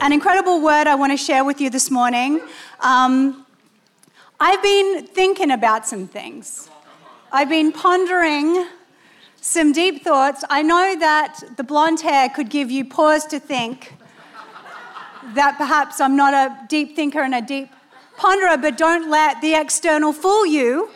[0.00, 2.40] an incredible word I want to share with you this morning.
[2.80, 3.46] Um,
[4.40, 6.68] I've been thinking about some things.
[7.32, 8.66] I've been pondering
[9.40, 10.44] some deep thoughts.
[10.50, 13.94] I know that the blonde hair could give you pause to think
[15.34, 17.70] that perhaps I'm not a deep thinker and a deep
[18.18, 20.90] ponderer, but don't let the external fool you.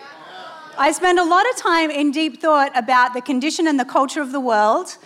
[0.77, 4.21] I spend a lot of time in deep thought about the condition and the culture
[4.21, 4.97] of the world,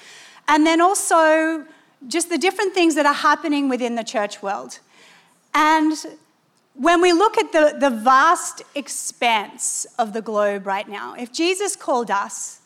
[0.48, 1.64] and then also
[2.08, 4.78] just the different things that are happening within the church world.
[5.54, 5.94] And
[6.74, 11.76] when we look at the, the vast expanse of the globe right now, if Jesus
[11.76, 12.60] called us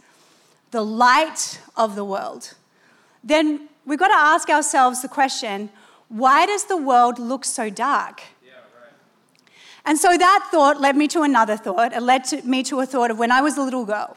[0.71, 2.55] the light of the world,
[3.25, 5.71] then we've got to ask ourselves the question
[6.09, 8.23] why does the world look so dark?
[9.85, 11.93] And so that thought led me to another thought.
[11.93, 14.17] It led to me to a thought of when I was a little girl.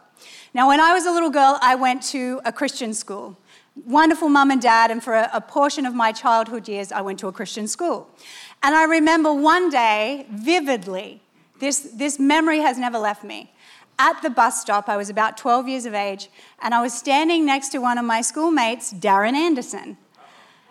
[0.54, 3.38] Now, when I was a little girl, I went to a Christian school.
[3.86, 7.20] Wonderful mum and dad, and for a, a portion of my childhood years, I went
[7.20, 8.10] to a Christian school.
[8.64, 11.22] And I remember one day vividly,
[11.60, 13.52] this, this memory has never left me.
[13.98, 16.30] At the bus stop, I was about 12 years of age,
[16.62, 19.98] and I was standing next to one of my schoolmates, Darren Anderson.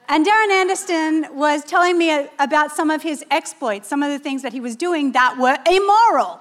[0.09, 4.19] And Darren Anderson was telling me uh, about some of his exploits, some of the
[4.19, 6.41] things that he was doing that were immoral.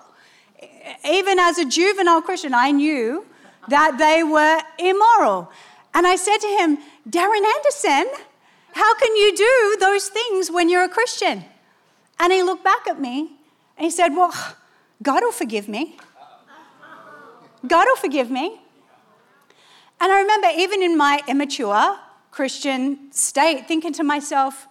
[1.06, 3.26] Even as a juvenile Christian, I knew
[3.68, 5.52] that they were immoral.
[5.94, 6.78] And I said to him,
[7.10, 8.12] Darren Anderson,
[8.74, 11.46] how can you do those things when you're a Christian?
[12.20, 13.32] And he looked back at me
[13.78, 14.34] and he said, Well,
[15.02, 15.98] God will forgive me.
[17.66, 18.60] God will forgive me.
[20.00, 21.98] And I remember, even in my immature
[22.30, 24.67] Christian state, thinking to myself,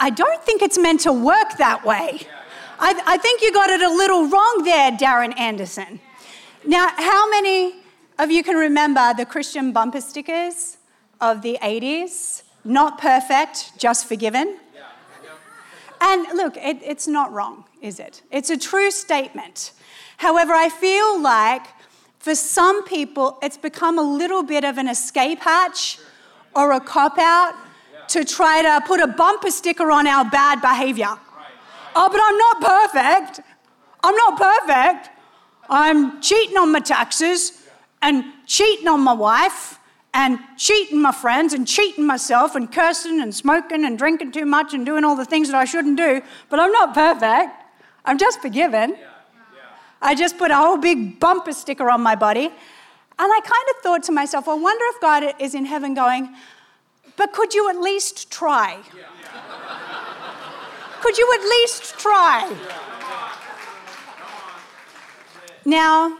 [0.00, 2.22] I don't think it's meant to work that way.
[2.80, 6.00] I, I think you got it a little wrong there, Darren Anderson.
[6.66, 7.74] Now, how many
[8.20, 10.76] of you can remember the Christian bumper stickers
[11.22, 12.42] of the 80s?
[12.64, 14.58] Not perfect, just forgiven.
[16.02, 18.22] And look, it, it's not wrong, is it?
[18.30, 19.72] It's a true statement.
[20.18, 21.66] However, I feel like
[22.18, 25.98] for some people, it's become a little bit of an escape hatch
[26.54, 27.54] or a cop out
[28.08, 31.14] to try to put a bumper sticker on our bad behavior.
[31.96, 33.40] Oh, but I'm not perfect.
[34.02, 35.10] I'm not perfect.
[35.70, 37.59] I'm cheating on my taxes
[38.02, 39.78] and cheating on my wife
[40.12, 44.74] and cheating my friends and cheating myself and cursing and smoking and drinking too much
[44.74, 46.20] and doing all the things that I shouldn't do.
[46.48, 47.54] But I'm not perfect.
[48.04, 48.96] I'm just forgiven.
[50.02, 52.46] I just put a whole big bumper sticker on my body.
[52.46, 56.34] And I kind of thought to myself, I wonder if God is in heaven going,
[57.16, 58.80] but could you at least try?
[61.02, 62.56] could you at least try?
[65.66, 66.18] Now,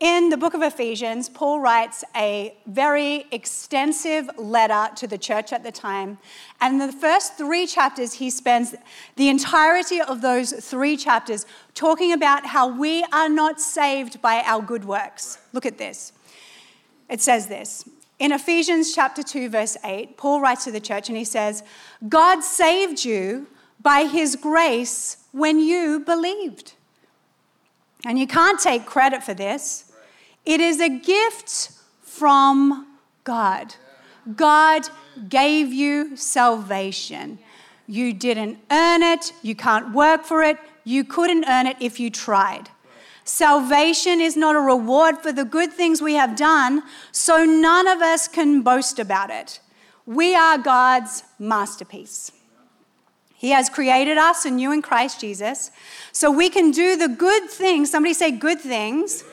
[0.00, 5.64] in the book of Ephesians, Paul writes a very extensive letter to the church at
[5.64, 6.18] the time.
[6.60, 8.76] And in the first three chapters, he spends
[9.16, 14.62] the entirety of those three chapters talking about how we are not saved by our
[14.62, 15.38] good works.
[15.52, 16.12] Look at this.
[17.08, 17.88] It says this.
[18.20, 21.64] In Ephesians chapter 2, verse 8, Paul writes to the church and he says,
[22.08, 23.48] God saved you
[23.80, 26.74] by his grace when you believed.
[28.04, 29.87] And you can't take credit for this.
[30.48, 32.86] It is a gift from
[33.22, 33.74] God.
[34.34, 34.88] God
[35.28, 37.38] gave you salvation.
[37.86, 42.08] You didn't earn it, you can't work for it, you couldn't earn it if you
[42.08, 42.70] tried.
[43.24, 46.82] Salvation is not a reward for the good things we have done,
[47.12, 49.60] so none of us can boast about it.
[50.06, 52.32] We are God's masterpiece.
[53.34, 55.70] He has created us and you in Christ Jesus
[56.10, 57.90] so we can do the good things.
[57.90, 59.24] Somebody say, good things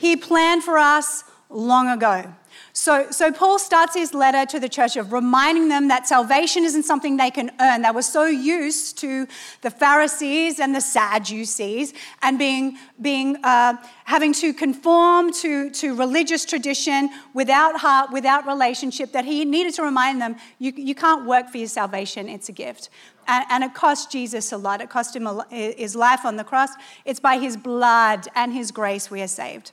[0.00, 2.24] he planned for us long ago.
[2.72, 6.84] So, so Paul starts his letter to the church of reminding them that salvation isn't
[6.84, 7.82] something they can earn.
[7.82, 9.26] They were so used to
[9.60, 11.92] the Pharisees and the Sadducees
[12.22, 13.74] and being, being uh,
[14.04, 19.82] having to conform to, to religious tradition without heart, without relationship, that he needed to
[19.82, 22.88] remind them, you, you can't work for your salvation, it's a gift.
[23.26, 24.80] And, and it cost Jesus a lot.
[24.80, 26.70] It cost him a, his life on the cross.
[27.04, 29.72] It's by his blood and his grace we are saved.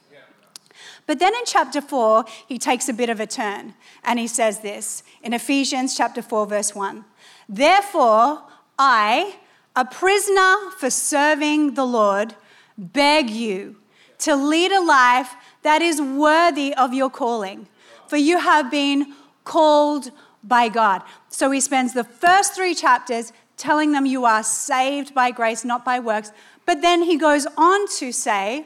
[1.07, 3.74] But then in chapter 4, he takes a bit of a turn
[4.04, 7.06] and he says this in Ephesians chapter 4, verse 1.
[7.50, 8.44] Therefore,
[8.77, 9.38] I,
[9.75, 12.36] a prisoner for serving the Lord,
[12.77, 13.77] beg you
[14.19, 15.33] to lead a life
[15.63, 17.68] that is worthy of your calling,
[18.07, 19.13] for you have been
[19.45, 20.12] called
[20.44, 21.03] by God.
[21.30, 25.86] So he spends the first three chapters telling them you are saved by grace, not
[25.86, 26.31] by works.
[26.65, 28.65] But then he goes on to say,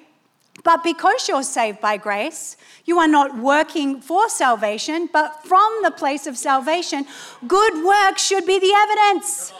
[0.63, 5.91] but because you're saved by grace, you are not working for salvation, but from the
[5.91, 7.05] place of salvation,
[7.47, 9.53] good works should be the evidence.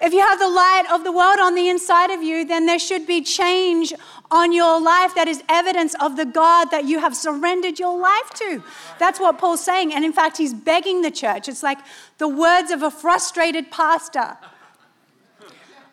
[0.00, 2.78] If you have the light of the world on the inside of you, then there
[2.78, 3.92] should be change
[4.30, 8.30] on your life that is evidence of the God that you have surrendered your life
[8.34, 8.62] to.
[8.98, 9.92] That's what Paul's saying.
[9.92, 11.48] And in fact, he's begging the church.
[11.48, 11.78] It's like
[12.18, 14.36] the words of a frustrated pastor.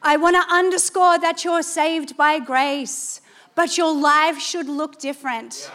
[0.04, 3.22] I want to underscore that you're saved by grace,
[3.56, 5.72] but your life should look different.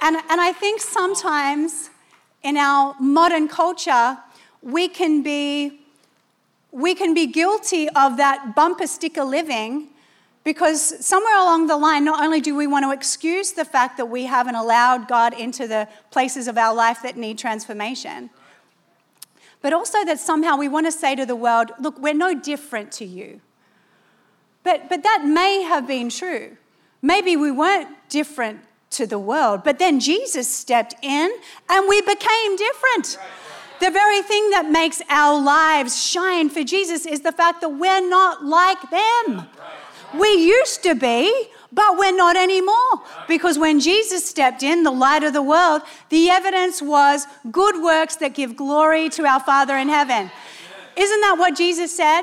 [0.00, 1.90] And, and I think sometimes
[2.42, 4.18] in our modern culture,
[4.62, 5.76] we can be
[6.72, 9.88] we can be guilty of that bumper sticker living
[10.44, 14.06] because somewhere along the line, not only do we want to excuse the fact that
[14.06, 18.30] we haven't allowed God into the places of our life that need transformation,
[19.60, 22.92] but also that somehow we want to say to the world, look, we're no different
[22.92, 23.40] to you.
[24.62, 26.56] But, but that may have been true.
[27.02, 28.60] Maybe we weren't different
[28.90, 31.30] to the world, but then Jesus stepped in
[31.68, 33.18] and we became different.
[33.80, 38.06] The very thing that makes our lives shine for Jesus is the fact that we're
[38.06, 39.46] not like them.
[40.18, 43.02] We used to be, but we're not anymore.
[43.28, 48.16] Because when Jesus stepped in, the light of the world, the evidence was good works
[48.16, 50.30] that give glory to our Father in heaven.
[50.96, 52.22] Isn't that what Jesus said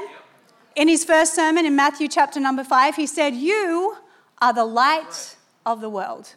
[0.75, 2.95] in his first sermon in Matthew chapter number five?
[2.95, 3.97] He said, You
[4.41, 5.35] are the light
[5.65, 6.33] of the world.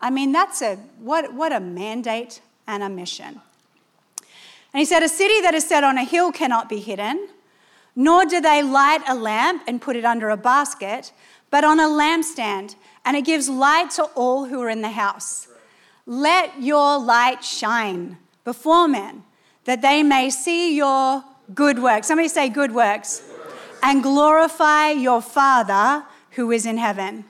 [0.00, 3.40] I mean, that's a what, what a mandate and a mission.
[4.72, 7.28] And he said, A city that is set on a hill cannot be hidden,
[7.94, 11.12] nor do they light a lamp and put it under a basket,
[11.50, 12.74] but on a lampstand,
[13.04, 15.48] and it gives light to all who are in the house.
[16.04, 19.24] Let your light shine before men,
[19.64, 21.24] that they may see your
[21.54, 22.06] good works.
[22.06, 23.22] Somebody say, good works.
[23.82, 26.04] And glorify your Father
[26.36, 27.24] who is in heaven.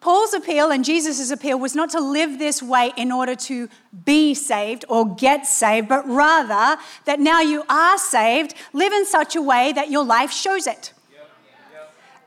[0.00, 3.68] Paul's appeal and Jesus' appeal was not to live this way in order to
[4.04, 9.36] be saved or get saved, but rather that now you are saved, live in such
[9.36, 10.94] a way that your life shows it.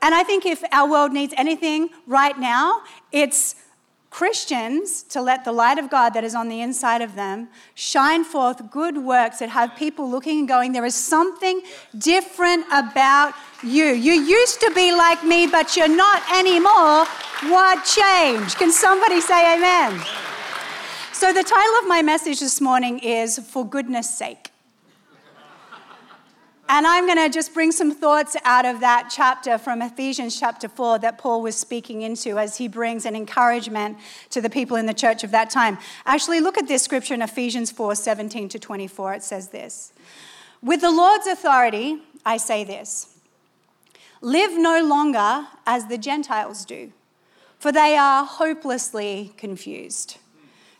[0.02, 3.56] And I think if our world needs anything right now, it's
[4.10, 8.22] Christians to let the light of God that is on the inside of them shine
[8.22, 11.62] forth good works that have people looking and going, there is something
[11.98, 13.34] different about
[13.64, 13.86] you.
[13.86, 17.06] You used to be like me, but you're not anymore.
[17.50, 18.56] What changed?
[18.58, 20.00] Can somebody say amen?
[21.12, 24.50] So, the title of my message this morning is For Goodness Sake.
[26.68, 30.66] And I'm going to just bring some thoughts out of that chapter from Ephesians chapter
[30.66, 33.98] 4 that Paul was speaking into as he brings an encouragement
[34.30, 35.76] to the people in the church of that time.
[36.06, 39.14] Actually, look at this scripture in Ephesians 4 17 to 24.
[39.14, 39.92] It says this
[40.62, 43.13] With the Lord's authority, I say this
[44.20, 46.92] live no longer as the Gentiles do,
[47.58, 50.18] for they are hopelessly confused.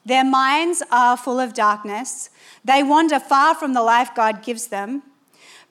[0.06, 2.30] Their minds are full of darkness,
[2.64, 5.02] they wander far from the life God gives them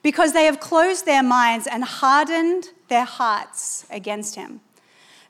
[0.02, 4.60] because they have closed their minds and hardened their hearts against him.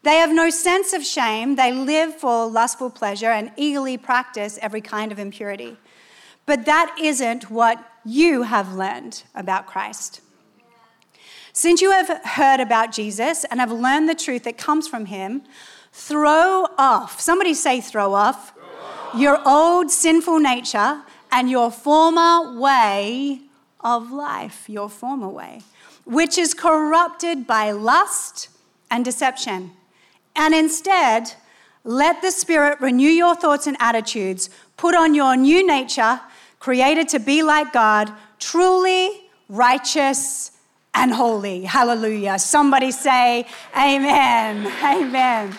[0.03, 1.57] They have no sense of shame.
[1.57, 5.79] They live for lustful pleasure and eagerly practice every kind of impurity.
[6.45, 10.21] But that isn't what you have learned about Christ.
[11.57, 15.43] Since you have heard about Jesus and have learned the truth that comes from him,
[15.93, 23.43] throw off, somebody say, throw off, throw your old sinful nature and your former way
[23.79, 25.63] of life, your former way,
[26.05, 28.49] which is corrupted by lust
[28.91, 29.71] and deception.
[30.35, 31.35] And instead,
[31.85, 34.51] let the Spirit renew your thoughts and attitudes.
[34.77, 36.21] Put on your new nature,
[36.59, 40.51] created to be like God, truly righteous
[40.95, 41.63] and holy.
[41.63, 42.39] Hallelujah.
[42.39, 43.47] Somebody say,
[43.77, 44.67] Amen.
[44.83, 45.59] Amen.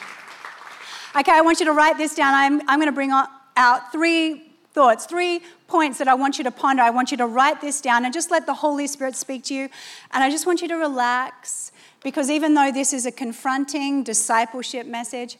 [1.17, 2.33] Okay, I want you to write this down.
[2.33, 6.51] I'm, I'm going to bring out three thoughts, three points that I want you to
[6.51, 6.83] ponder.
[6.83, 9.53] I want you to write this down and just let the Holy Spirit speak to
[9.53, 9.69] you.
[10.11, 11.71] And I just want you to relax
[12.03, 15.37] because even though this is a confronting discipleship message,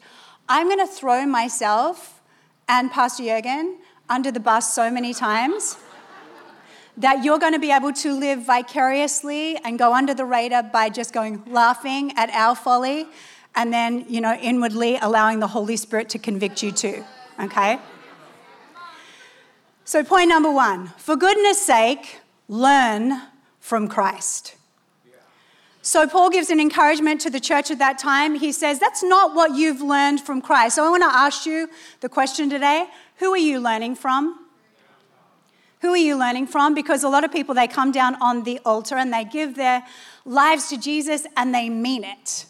[0.48, 2.22] I'm going to throw myself
[2.68, 5.76] and Pastor Jurgen under the bus so many times
[6.96, 10.88] that you're going to be able to live vicariously and go under the radar by
[10.88, 13.06] just going laughing at our folly
[13.54, 17.04] and then, you know, inwardly allowing the Holy Spirit to convict you too.
[17.40, 17.78] Okay?
[19.84, 23.22] So, point number one for goodness sake, learn
[23.60, 24.56] from Christ.
[25.82, 28.34] So, Paul gives an encouragement to the church at that time.
[28.34, 30.76] He says, That's not what you've learned from Christ.
[30.76, 31.68] So, I want to ask you
[32.00, 32.86] the question today
[33.18, 34.45] who are you learning from?
[35.80, 36.74] Who are you learning from?
[36.74, 39.84] Because a lot of people, they come down on the altar and they give their
[40.24, 42.46] lives to Jesus and they mean it.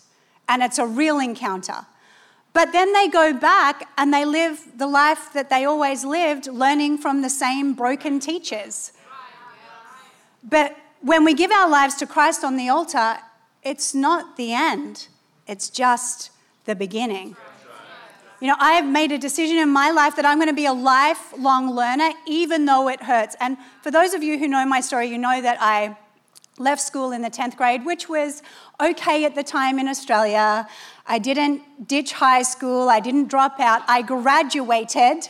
[0.49, 1.87] And it's a real encounter.
[2.53, 6.99] But then they go back and they live the life that they always lived, learning
[6.99, 8.93] from the same broken teachers.
[10.43, 13.19] But when we give our lives to Christ on the altar,
[13.63, 15.09] it's not the end,
[15.47, 16.31] it's just
[16.65, 17.37] the beginning.
[18.39, 20.67] You know, I have made a decision in my life that I'm going to be
[20.67, 23.35] a lifelong learner, even though it hurts.
[23.41, 25.97] And for those of you who know my story, you know that I
[26.59, 28.43] left school in the 10th grade, which was
[28.79, 30.69] okay at the time in Australia.
[31.07, 33.83] I didn't ditch high school, I didn't drop out.
[33.89, 35.29] I graduated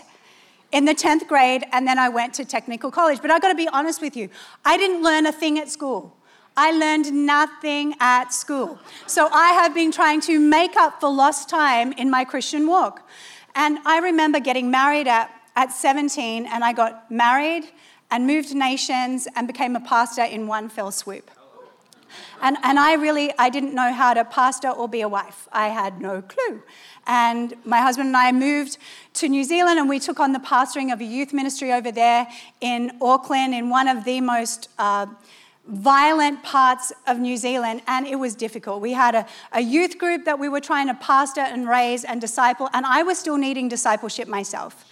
[0.72, 3.20] in the 10th grade and then I went to technical college.
[3.22, 4.28] But I've got to be honest with you,
[4.64, 6.15] I didn't learn a thing at school.
[6.56, 8.78] I learned nothing at school.
[9.06, 13.06] So I have been trying to make up for lost time in my Christian walk.
[13.54, 17.64] And I remember getting married at, at 17, and I got married
[18.10, 21.30] and moved nations and became a pastor in one fell swoop.
[22.40, 25.48] And, and I really, I didn't know how to pastor or be a wife.
[25.52, 26.62] I had no clue.
[27.06, 28.78] And my husband and I moved
[29.14, 32.26] to New Zealand and we took on the pastoring of a youth ministry over there
[32.60, 35.06] in Auckland in one of the most uh,
[35.68, 38.80] violent parts of New Zealand, and it was difficult.
[38.80, 42.20] We had a, a youth group that we were trying to pastor and raise and
[42.20, 44.84] disciple, and I was still needing discipleship myself.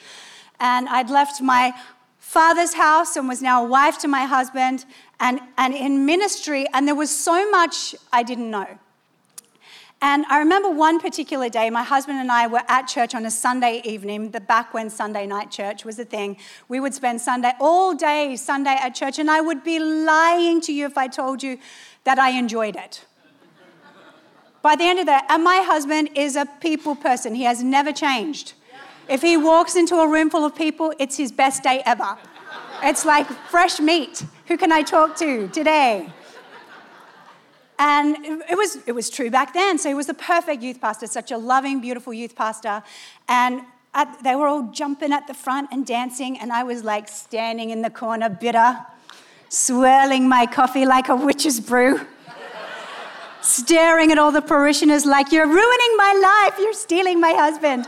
[0.61, 1.75] And I'd left my
[2.19, 4.85] father's house and was now a wife to my husband
[5.21, 8.79] and, and in ministry, and there was so much I didn't know.
[10.01, 13.31] And I remember one particular day, my husband and I were at church on a
[13.31, 16.37] Sunday evening, the back when Sunday night church was a thing.
[16.69, 20.73] We would spend Sunday, all day Sunday at church, and I would be lying to
[20.73, 21.59] you if I told you
[22.05, 23.05] that I enjoyed it.
[24.61, 27.93] By the end of that, and my husband is a people person, he has never
[27.93, 28.55] changed.
[29.09, 32.17] If he walks into a room full of people, it's his best day ever.
[32.83, 34.25] It's like fresh meat.
[34.47, 36.09] Who can I talk to today?
[37.87, 38.17] And
[38.49, 39.77] it was, it was true back then.
[39.77, 42.83] So he was the perfect youth pastor, such a loving, beautiful youth pastor.
[43.29, 43.61] And
[43.93, 47.69] at, they were all jumping at the front and dancing, and I was like standing
[47.69, 48.79] in the corner, bitter,
[49.51, 52.01] swirling my coffee like a witch's brew,
[53.43, 57.87] staring at all the parishioners like, You're ruining my life, you're stealing my husband.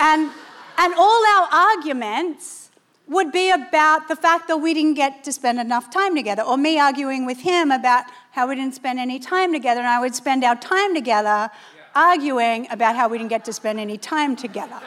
[0.00, 0.30] And,
[0.78, 2.70] and all our arguments
[3.08, 6.56] would be about the fact that we didn't get to spend enough time together, or
[6.56, 10.12] me arguing with him about how we didn't spend any time together, and I would
[10.12, 11.50] spend our time together
[11.94, 14.80] arguing about how we didn't get to spend any time together.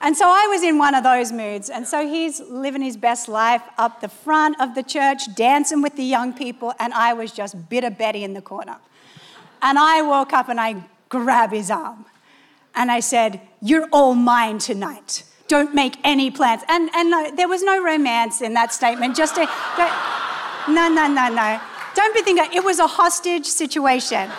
[0.00, 3.28] and so I was in one of those moods, and so he's living his best
[3.28, 7.30] life up the front of the church, dancing with the young people, and I was
[7.30, 8.78] just bitter Betty in the corner.
[9.60, 12.06] And I woke up and I grabbed his arm,
[12.74, 16.62] and I said, You're all mine tonight don't make any plans.
[16.68, 19.16] And, and no, there was no romance in that statement.
[19.16, 19.48] Just a,
[20.68, 21.60] no, no, no, no.
[21.94, 24.30] Don't be thinking, it was a hostage situation.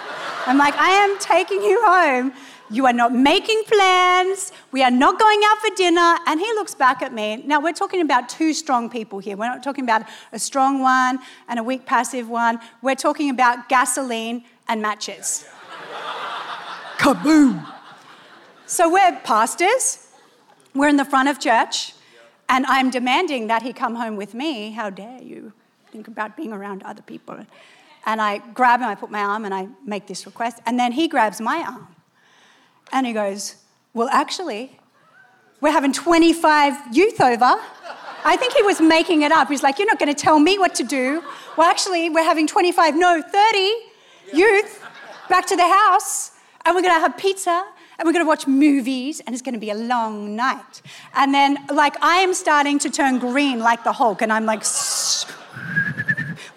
[0.45, 2.33] I'm like, I am taking you home.
[2.69, 4.53] You are not making plans.
[4.71, 6.17] We are not going out for dinner.
[6.25, 7.43] And he looks back at me.
[7.45, 9.35] Now, we're talking about two strong people here.
[9.35, 12.59] We're not talking about a strong one and a weak, passive one.
[12.81, 15.45] We're talking about gasoline and matches.
[16.97, 17.67] Kaboom!
[18.65, 20.07] So we're pastors.
[20.73, 21.93] We're in the front of church,
[22.47, 24.71] and I'm demanding that he come home with me.
[24.71, 25.51] How dare you
[25.91, 27.45] think about being around other people?
[28.05, 30.59] And I grab him, I put my arm, and I make this request.
[30.65, 31.87] And then he grabs my arm.
[32.91, 33.55] And he goes,
[33.93, 34.79] Well, actually,
[35.59, 37.55] we're having 25 youth over.
[38.23, 39.47] I think he was making it up.
[39.47, 41.23] He's like, You're not going to tell me what to do.
[41.57, 43.71] Well, actually, we're having 25, no, 30
[44.33, 44.83] youth
[45.29, 46.31] back to the house,
[46.65, 47.65] and we're going to have pizza
[48.01, 50.81] and we're going to watch movies, and it's going to be a long night.
[51.13, 54.63] And then, like, I am starting to turn green like the Hulk, and I'm like,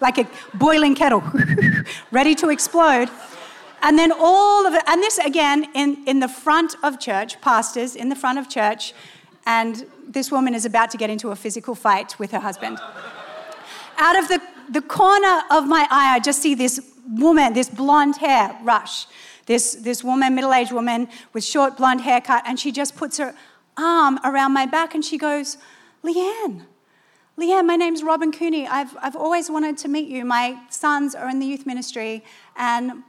[0.05, 1.23] like a boiling kettle,
[2.11, 3.09] ready to explode.
[3.81, 7.95] And then all of it, and this again in, in the front of church, pastors
[7.95, 8.93] in the front of church,
[9.45, 12.79] and this woman is about to get into a physical fight with her husband.
[13.97, 18.17] Out of the, the corner of my eye, I just see this woman, this blonde
[18.17, 19.07] hair rush
[19.45, 23.35] this, this woman, middle aged woman with short blonde haircut, and she just puts her
[23.77, 25.57] arm around my back and she goes,
[26.03, 26.65] Leanne,
[27.37, 28.65] Leanne, my name's Robin Cooney.
[28.65, 30.23] I've, I've always wanted to meet you.
[30.23, 32.23] My sons are in the youth ministry,
[32.55, 33.03] and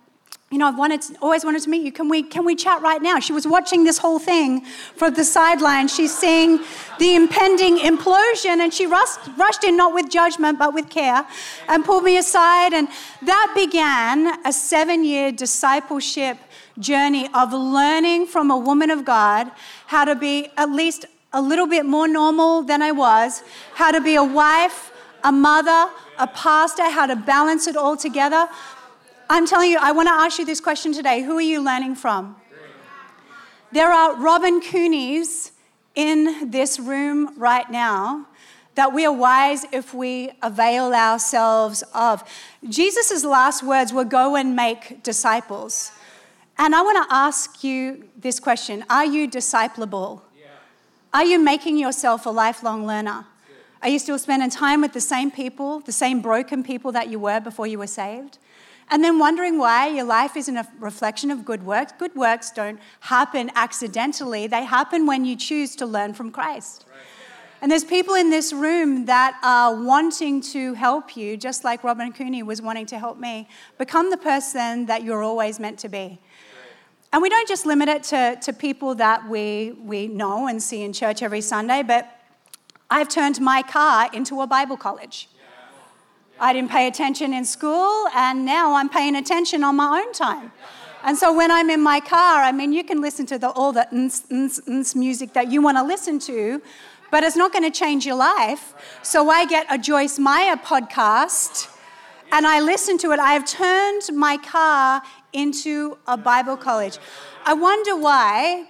[0.51, 1.93] you know, I've wanted to, always wanted to meet you.
[1.93, 3.21] Can we, can we chat right now?
[3.21, 4.65] She was watching this whole thing
[4.97, 5.87] from the sideline.
[5.87, 6.59] She's seeing
[6.99, 11.25] the impending implosion, and she rushed, rushed in, not with judgment, but with care,
[11.69, 12.73] and pulled me aside.
[12.73, 12.89] And
[13.23, 16.39] that began a seven year discipleship
[16.81, 19.53] journey of learning from a woman of God
[19.87, 21.07] how to be at least
[21.37, 23.43] a little bit more normal than I was,
[23.75, 24.91] how to be a wife,
[25.23, 28.49] a mother, a pastor, how to balance it all together.
[29.29, 31.21] I'm telling you, I want to ask you this question today.
[31.21, 32.37] Who are you learning from?
[33.71, 35.51] There are Robin Coonies
[35.95, 38.29] in this room right now
[38.75, 42.25] that we are wise if we avail ourselves of.
[42.67, 45.93] Jesus' last words were go and make disciples.
[46.57, 50.26] And I want to ask you this question Are you disciplable?
[51.13, 53.27] Are you making yourself a lifelong learner?
[53.83, 57.19] Are you still spending time with the same people, the same broken people that you
[57.19, 58.39] were before you were saved?
[58.91, 61.93] And then wondering why your life isn't a reflection of good works.
[61.99, 66.85] Good works don't happen accidentally, they happen when you choose to learn from Christ.
[67.63, 72.13] And there's people in this room that are wanting to help you, just like Robin
[72.13, 73.49] Cooney was wanting to help me,
[73.79, 76.21] become the person that you're always meant to be.
[77.17, 80.83] And we don't just limit it to, to people that we, we know and see
[80.83, 82.07] in church every Sunday, but
[82.91, 85.31] I've turned my car into a Bible college.
[86.39, 90.53] I didn't pay attention in school, and now I'm paying attention on my own time.
[91.05, 93.73] And so when I'm in my car, I mean, you can listen to the, all
[93.73, 96.61] the ns, ns, ns music that you want to listen to,
[97.11, 98.75] but it's not going to change your life.
[99.03, 101.75] So I get a Joyce Meyer podcast
[102.31, 103.21] and I listen to it.
[103.21, 105.03] I have turned my car
[105.37, 106.99] into a Bible college.
[107.45, 108.67] I wonder why,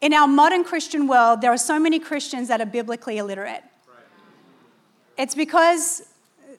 [0.00, 3.62] in our modern Christian world, there are so many Christians that are biblically illiterate.
[5.16, 6.02] It's because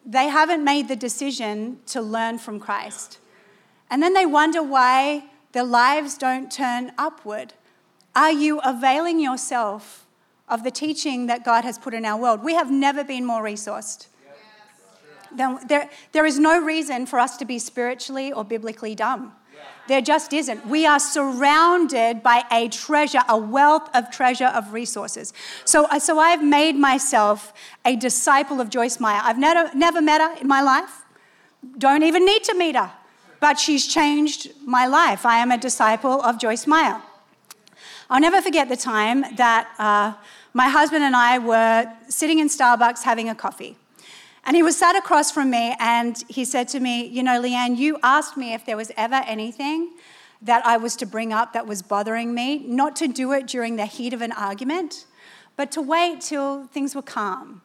[0.06, 3.20] they haven't made the decision to learn from Christ.
[3.90, 7.54] And then they wonder why their lives don't turn upward.
[8.16, 10.08] Are you availing yourself
[10.50, 12.44] of the teaching that God has put in our world?
[12.44, 14.08] We have never been more resourced.
[15.38, 19.34] There, there is no reason for us to be spiritually or biblically dumb.
[19.88, 20.68] There just isn't.
[20.68, 25.34] We are surrounded by a treasure, a wealth of treasure of resources.
[25.64, 27.54] So, uh, so I've made myself
[27.86, 29.22] a disciple of Joyce Meyer.
[29.24, 31.06] I've never, never met her in my life,
[31.78, 32.92] don't even need to meet her,
[33.40, 35.26] but she's changed my life.
[35.26, 37.02] I am a disciple of Joyce Meyer.
[38.10, 40.14] I'll never forget the time that uh,
[40.54, 43.78] my husband and I were sitting in Starbucks having a coffee.
[44.48, 47.78] And he was sat across from me and he said to me, You know, Leanne,
[47.78, 49.92] you asked me if there was ever anything
[50.42, 53.76] that I was to bring up that was bothering me, not to do it during
[53.76, 55.06] the heat of an argument,
[55.58, 57.62] but to wait till things were calm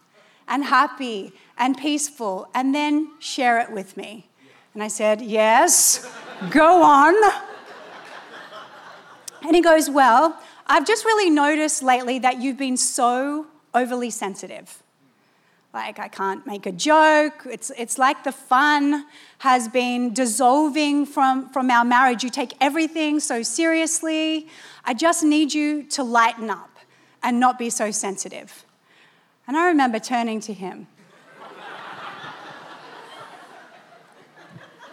[0.48, 4.26] and happy and peaceful and then share it with me.
[4.74, 6.04] And I said, Yes,
[6.50, 7.14] go on.
[9.42, 14.81] And he goes, Well, I've just really noticed lately that you've been so overly sensitive.
[15.74, 17.46] Like, I can't make a joke.
[17.46, 19.06] It's, it's like the fun
[19.38, 22.22] has been dissolving from, from our marriage.
[22.22, 24.48] You take everything so seriously.
[24.84, 26.76] I just need you to lighten up
[27.22, 28.66] and not be so sensitive.
[29.46, 30.88] And I remember turning to him.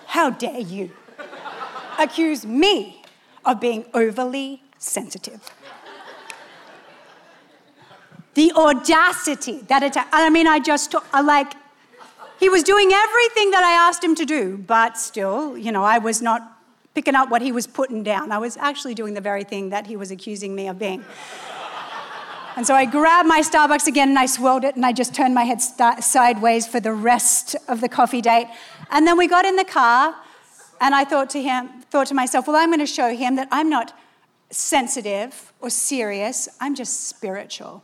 [0.07, 0.91] How dare you
[1.99, 3.03] accuse me
[3.45, 5.51] of being overly sensitive?
[8.39, 11.55] The audacity that it, I mean, I just I like,
[12.39, 15.97] he was doing everything that I asked him to do, but still, you know, I
[15.97, 16.57] was not
[16.93, 18.31] picking up what he was putting down.
[18.31, 21.03] I was actually doing the very thing that he was accusing me of being.
[22.55, 25.35] And so I grabbed my Starbucks again and I swirled it and I just turned
[25.35, 28.47] my head sideways for the rest of the coffee date.
[28.89, 30.15] And then we got in the car
[30.79, 33.49] and I thought to him, thought to myself, well, I'm going to show him that
[33.51, 33.93] I'm not
[34.49, 37.83] sensitive or serious, I'm just spiritual.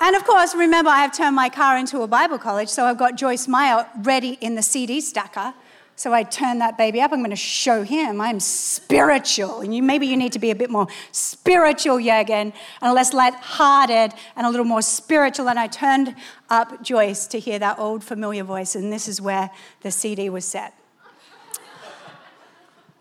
[0.00, 2.98] and of course, remember, I have turned my car into a Bible college, so I've
[2.98, 5.54] got Joyce Meyer ready in the CD stacker.
[5.98, 7.10] So I turn that baby up.
[7.10, 9.62] I'm going to show him I'm spiritual.
[9.62, 14.12] And you, maybe you need to be a bit more spiritual, Jurgen, and less light-hearted
[14.36, 15.48] and a little more spiritual.
[15.48, 16.14] And I turned
[16.50, 18.74] up Joyce to hear that old familiar voice.
[18.74, 19.48] And this is where
[19.80, 20.74] the CD was set.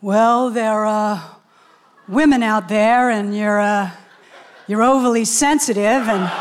[0.01, 1.35] Well, there are
[2.07, 3.91] women out there, and you're, uh,
[4.67, 6.31] you're overly sensitive, and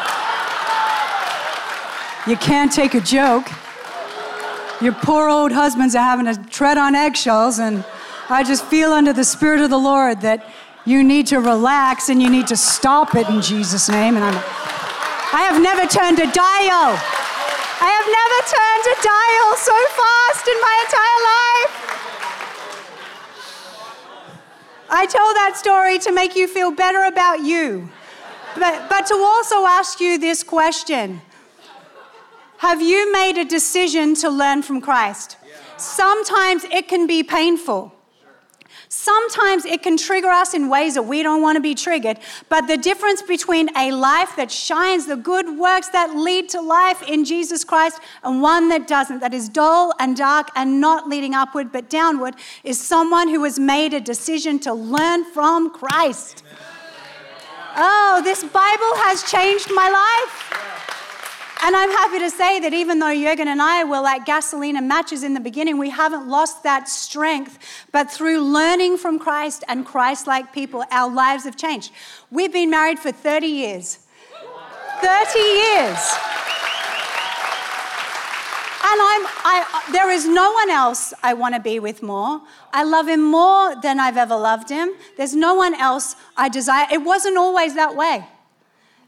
[2.26, 3.46] you can't take a joke.
[4.80, 7.84] Your poor old husbands are having to tread on eggshells, and
[8.28, 10.48] I just feel under the Spirit of the Lord that
[10.84, 14.16] you need to relax and you need to stop it in Jesus' name.
[14.16, 16.92] And I'm, I have never turned a dial.
[17.80, 21.83] I have never turned a dial so fast in my entire life.
[24.94, 27.90] I tell that story to make you feel better about you,
[28.54, 31.20] but, but to also ask you this question
[32.58, 35.36] Have you made a decision to learn from Christ?
[35.76, 37.92] Sometimes it can be painful.
[38.96, 42.16] Sometimes it can trigger us in ways that we don't want to be triggered.
[42.48, 47.02] But the difference between a life that shines the good works that lead to life
[47.02, 51.34] in Jesus Christ and one that doesn't, that is dull and dark and not leading
[51.34, 56.44] upward but downward, is someone who has made a decision to learn from Christ.
[57.76, 61.03] Oh, this Bible has changed my life.
[61.66, 64.86] And I'm happy to say that even though Jurgen and I were like gasoline and
[64.86, 67.58] matches in the beginning, we haven't lost that strength.
[67.90, 71.90] But through learning from Christ and Christ like people, our lives have changed.
[72.30, 73.98] We've been married for 30 years.
[75.00, 75.96] 30 years.
[78.86, 82.42] And I'm, I, there is no one else I want to be with more.
[82.74, 84.92] I love him more than I've ever loved him.
[85.16, 86.86] There's no one else I desire.
[86.92, 88.26] It wasn't always that way.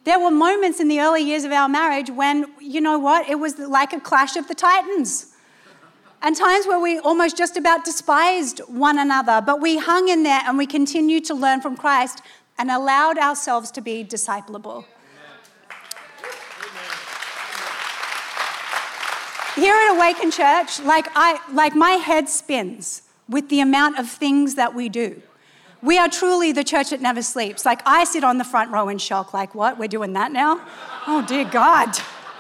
[0.07, 3.41] There were moments in the early years of our marriage when, you know what, it
[3.41, 5.35] was like a clash of the titans.
[6.23, 10.43] And times where we almost just about despised one another, but we hung in there
[10.45, 12.23] and we continued to learn from Christ
[12.57, 14.87] and allowed ourselves to be disciplable.
[19.57, 24.55] Here at Awaken Church, like I like my head spins with the amount of things
[24.55, 25.21] that we do.
[25.87, 27.65] We are truly the church that never sleeps.
[27.65, 29.79] Like, I sit on the front row in shock, like, what?
[29.79, 30.61] We're doing that now?
[31.07, 31.97] Oh, dear God,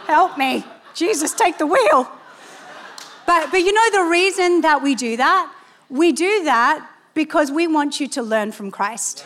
[0.08, 0.64] help me.
[0.94, 2.10] Jesus, take the wheel.
[3.24, 5.54] But, but you know the reason that we do that?
[5.88, 9.24] We do that because we want you to learn from Christ.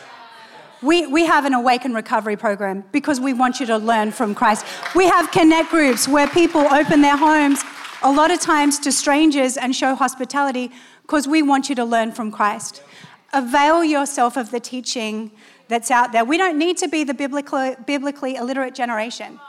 [0.83, 4.67] We, we have an Awaken Recovery program because we want you to learn from Christ.
[4.95, 7.63] We have connect groups where people open their homes
[8.03, 12.11] a lot of times to strangers and show hospitality because we want you to learn
[12.11, 12.83] from Christ
[13.33, 15.31] avail yourself of the teaching
[15.67, 16.25] that's out there.
[16.25, 19.39] We don't need to be the biblically, biblically illiterate generation.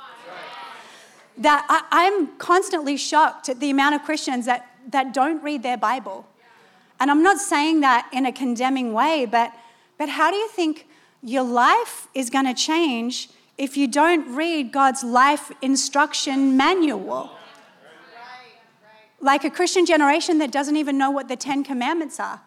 [1.39, 5.77] That I, I'm constantly shocked at the amount of Christians that, that don't read their
[5.77, 6.27] Bible.
[7.01, 9.53] And I'm not saying that in a condemning way, but,
[9.99, 10.87] but how do you think
[11.23, 17.31] your life is going to change if you don't read God's life instruction manual?
[19.21, 22.41] Like a Christian generation that doesn't even know what the Ten Commandments are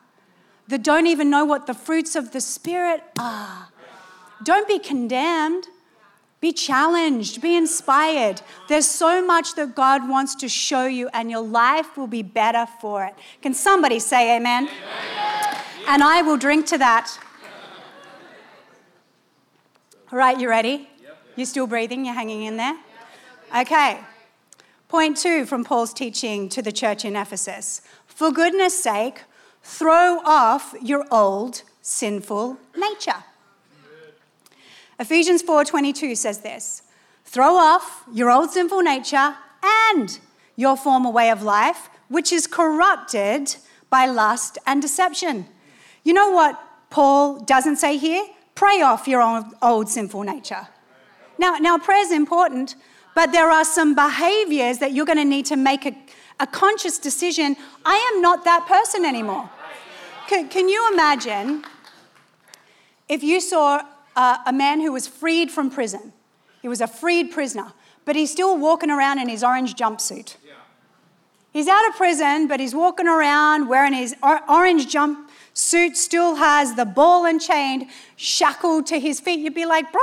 [0.67, 3.69] that don't even know what the fruits of the Spirit are.
[4.43, 5.67] Don't be condemned.
[6.41, 8.41] Be challenged, be inspired.
[8.67, 12.67] There's so much that God wants to show you, and your life will be better
[12.79, 13.15] for it.
[13.41, 14.67] Can somebody say amen?
[14.67, 15.61] amen.
[15.87, 17.17] And I will drink to that.
[20.11, 20.87] All right, you ready?
[21.35, 22.05] You still breathing?
[22.05, 22.77] You're hanging in there?
[23.57, 23.99] Okay.
[24.87, 27.81] Point two from Paul's teaching to the church in Ephesus.
[28.05, 29.23] For goodness sake,
[29.65, 33.23] Throw off your old sinful nature.
[34.99, 36.83] Ephesians 4:22 says this.
[37.25, 39.35] Throw off your old sinful nature
[39.89, 40.19] and
[40.55, 43.55] your former way of life, which is corrupted
[43.89, 45.47] by lust and deception.
[46.03, 48.23] You know what Paul doesn't say here?
[48.53, 50.67] Pray off your old, old sinful nature.
[51.39, 52.75] Now, now prayer is important,
[53.15, 55.97] but there are some behaviors that you're going to need to make a,
[56.39, 57.57] a conscious decision.
[57.83, 59.49] I am not that person anymore.
[60.27, 61.63] Can, can you imagine
[63.07, 63.81] if you saw
[64.15, 66.13] a, a man who was freed from prison?
[66.61, 67.73] He was a freed prisoner,
[68.05, 70.37] but he's still walking around in his orange jumpsuit.
[71.53, 76.83] He's out of prison, but he's walking around wearing his orange jumpsuit, still has the
[76.83, 79.39] ball and chain shackled to his feet.
[79.39, 80.01] You'd be like, bro,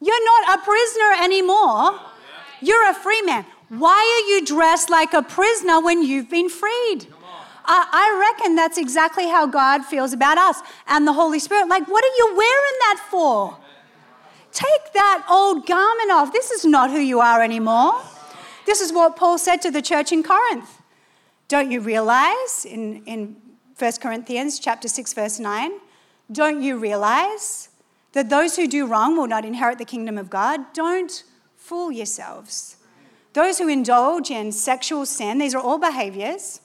[0.00, 2.00] you're not a prisoner anymore.
[2.60, 3.44] You're a free man.
[3.68, 7.06] Why are you dressed like a prisoner when you've been freed?
[7.72, 11.68] I, reckon that's exactly how God feels about us and the Holy Spirit.
[11.68, 13.56] Like, what are you wearing that for?
[14.52, 16.32] Take that old garment off.
[16.32, 18.00] This is not who you are anymore.
[18.66, 20.82] This is what Paul said to the church in Corinth.
[21.48, 23.36] Don't you realize in, in
[23.78, 25.72] 1 Corinthians chapter 6, verse 9,
[26.30, 27.68] don't you realize
[28.12, 30.72] that those who do wrong will not inherit the kingdom of God?
[30.72, 31.22] Don't
[31.56, 32.76] fool yourselves.
[33.32, 36.60] Those who indulge in sexual sin, these are all behaviors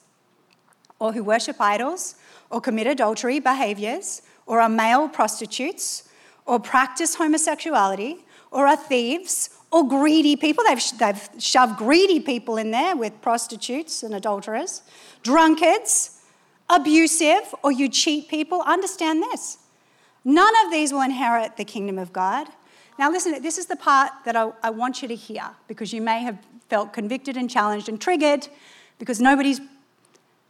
[0.98, 2.14] or who worship idols,
[2.50, 6.08] or commit adultery behaviors, or are male prostitutes,
[6.46, 10.64] or practice homosexuality, or are thieves, or greedy people.
[10.66, 14.82] They've, they've shoved greedy people in there with prostitutes and adulterers,
[15.22, 16.22] drunkards,
[16.68, 18.62] abusive, or you cheat people.
[18.62, 19.58] Understand this
[20.24, 22.48] none of these will inherit the kingdom of God.
[22.98, 26.00] Now, listen, this is the part that I, I want you to hear because you
[26.00, 28.48] may have felt convicted and challenged and triggered
[28.98, 29.60] because nobody's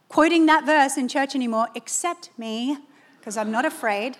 [0.09, 2.77] quoting that verse in church anymore except me
[3.19, 4.17] because I'm not afraid.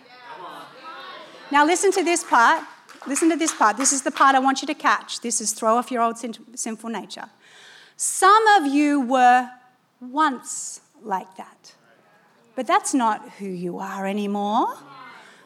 [1.51, 2.63] Now, listen to this part.
[3.07, 3.77] Listen to this part.
[3.77, 5.21] This is the part I want you to catch.
[5.21, 7.29] This is throw off your old sin- sinful nature.
[7.95, 9.49] Some of you were
[10.01, 11.73] once like that,
[12.55, 14.67] but that's not who you are anymore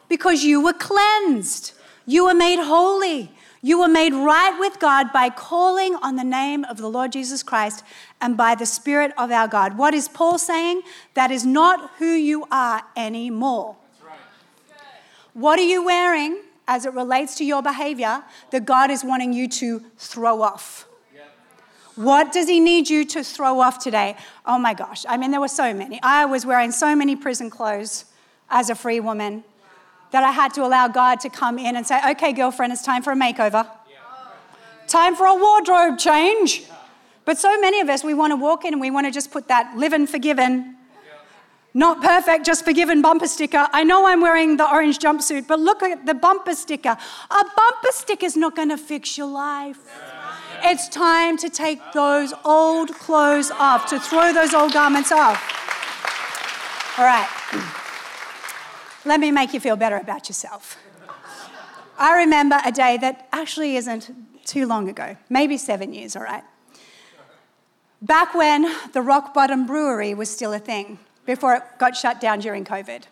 [0.08, 1.72] because you were cleansed.
[2.04, 3.30] You were made holy.
[3.64, 7.44] You were made right with God by calling on the name of the Lord Jesus
[7.44, 7.84] Christ
[8.20, 9.78] and by the Spirit of our God.
[9.78, 10.82] What is Paul saying?
[11.14, 13.76] That is not who you are anymore.
[15.32, 19.48] What are you wearing as it relates to your behavior that God is wanting you
[19.48, 20.88] to throw off?
[21.94, 24.16] What does he need you to throw off today?
[24.44, 25.04] Oh my gosh.
[25.08, 26.00] I mean, there were so many.
[26.02, 28.06] I was wearing so many prison clothes
[28.50, 29.44] as a free woman
[30.12, 33.02] that I had to allow God to come in and say, okay, girlfriend, it's time
[33.02, 33.66] for a makeover.
[34.86, 36.64] Time for a wardrobe change.
[37.24, 39.30] But so many of us, we want to walk in and we want to just
[39.30, 40.76] put that live and forgiven,
[41.72, 43.66] not perfect, just forgiven bumper sticker.
[43.72, 46.90] I know I'm wearing the orange jumpsuit, but look at the bumper sticker.
[47.30, 49.78] A bumper sticker is not going to fix your life.
[50.64, 55.40] It's time to take those old clothes off, to throw those old garments off.
[56.98, 57.28] All right.
[59.04, 60.78] Let me make you feel better about yourself.
[61.98, 64.10] I remember a day that actually isn't
[64.44, 66.44] too long ago, maybe seven years, all right?
[68.00, 72.40] Back when the Rock Bottom Brewery was still a thing, before it got shut down
[72.40, 73.04] during COVID.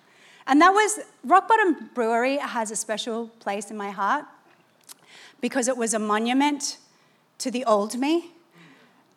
[0.46, 4.24] And that was, Rock Bottom Brewery has a special place in my heart
[5.40, 6.78] because it was a monument
[7.38, 8.32] to the old me.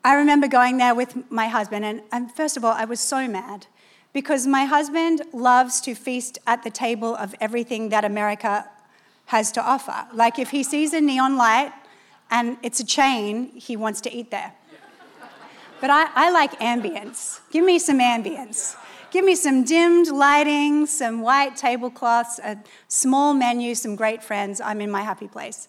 [0.03, 3.27] I remember going there with my husband, and, and first of all, I was so
[3.27, 3.67] mad
[4.13, 8.69] because my husband loves to feast at the table of everything that America
[9.25, 10.05] has to offer.
[10.13, 11.73] Like if he sees a neon light
[12.29, 14.53] and it's a chain, he wants to eat there.
[15.81, 17.39] But I, I like ambience.
[17.51, 18.77] Give me some ambience.
[19.11, 24.61] Give me some dimmed lighting, some white tablecloths, a small menu, some great friends.
[24.61, 25.67] I'm in my happy place.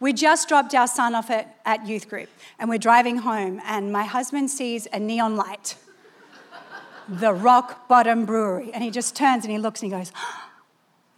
[0.00, 2.28] We just dropped our son off at, at youth group
[2.58, 5.76] and we're driving home, and my husband sees a neon light
[7.08, 8.70] the Rock Bottom Brewery.
[8.72, 10.12] And he just turns and he looks and he goes,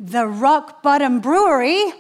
[0.00, 1.92] The Rock Bottom Brewery?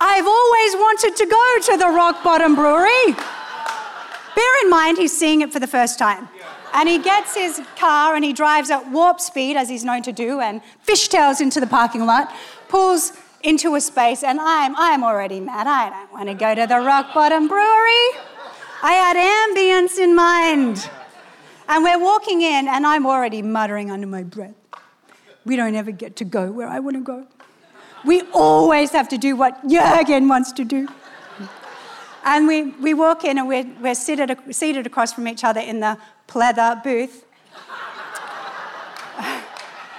[0.00, 3.12] I've always wanted to go to the Rock Bottom Brewery.
[4.34, 6.28] Bear in mind, he's seeing it for the first time.
[6.72, 10.12] And he gets his car and he drives at warp speed, as he's known to
[10.12, 12.32] do, and fishtails into the parking lot,
[12.68, 13.12] pulls
[13.42, 15.66] into a space, and I'm, I'm already mad.
[15.66, 18.20] I don't want to go to the Rock Bottom Brewery.
[18.82, 20.88] I had ambience in mind.
[21.70, 24.56] And we're walking in, and I'm already muttering under my breath.
[25.44, 27.28] We don't ever get to go where I want to go.
[28.04, 30.88] We always have to do what Jurgen wants to do.
[32.24, 35.78] And we, we walk in, and we're, we're seated, seated across from each other in
[35.78, 37.24] the pleather booth.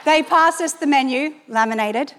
[0.03, 2.13] they pass us the menu, laminated.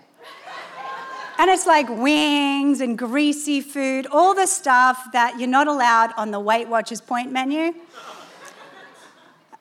[1.39, 6.31] And it's like wings and greasy food, all the stuff that you're not allowed on
[6.31, 7.75] the Weight Watchers Point menu.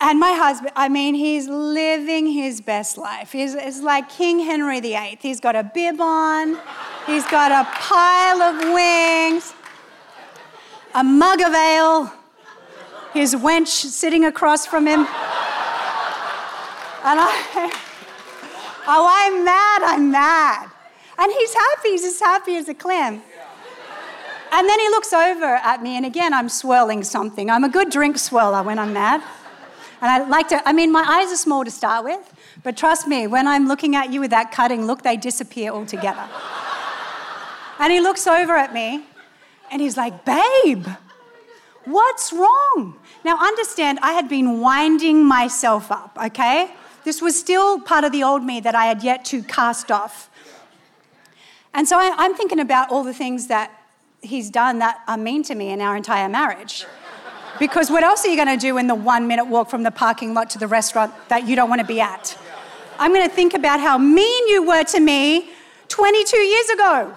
[0.04, 3.32] And my husband, I mean, he's living his best life.
[3.32, 5.20] He's, he's like King Henry VIII.
[5.22, 6.58] He's got a bib on,
[7.06, 9.54] he's got a pile of wings,
[10.96, 12.12] a mug of ale,
[13.14, 15.02] his wench sitting across from him.
[15.02, 15.08] And
[17.20, 17.32] I,
[18.88, 20.68] oh, I'm mad, I'm mad.
[21.20, 23.22] And he's happy, he's as happy as a clam.
[24.52, 27.52] And then he looks over at me, and again, I'm swirling something.
[27.52, 29.22] I'm a good drink swirler when I'm mad.
[30.02, 32.34] And I like to, I mean, my eyes are small to start with,
[32.64, 36.28] but trust me, when I'm looking at you with that cutting look, they disappear altogether.
[37.80, 39.06] and he looks over at me
[39.72, 40.88] and he's like, Babe,
[41.86, 43.00] what's wrong?
[43.24, 46.72] Now, understand, I had been winding myself up, okay?
[47.04, 50.30] This was still part of the old me that I had yet to cast off.
[51.74, 53.72] And so I, am thinking about all the things that
[54.22, 56.86] he's done that are mean to me in our entire marriage.
[57.62, 59.92] Because what else are you going to do in the one minute walk from the
[59.92, 62.36] parking lot to the restaurant that you don't want to be at?
[62.98, 65.48] I'm going to think about how mean you were to me
[65.88, 67.14] 22 years ago.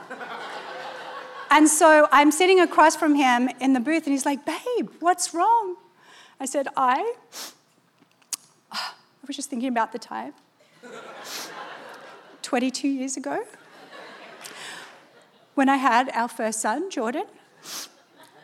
[1.51, 5.33] And so I'm sitting across from him in the booth, and he's like, Babe, what's
[5.33, 5.77] wrong?
[6.39, 7.15] I said, I,
[8.71, 8.91] I
[9.27, 10.35] was just thinking about the time
[12.43, 13.45] 22 years ago
[15.55, 17.25] when I had our first son, Jordan,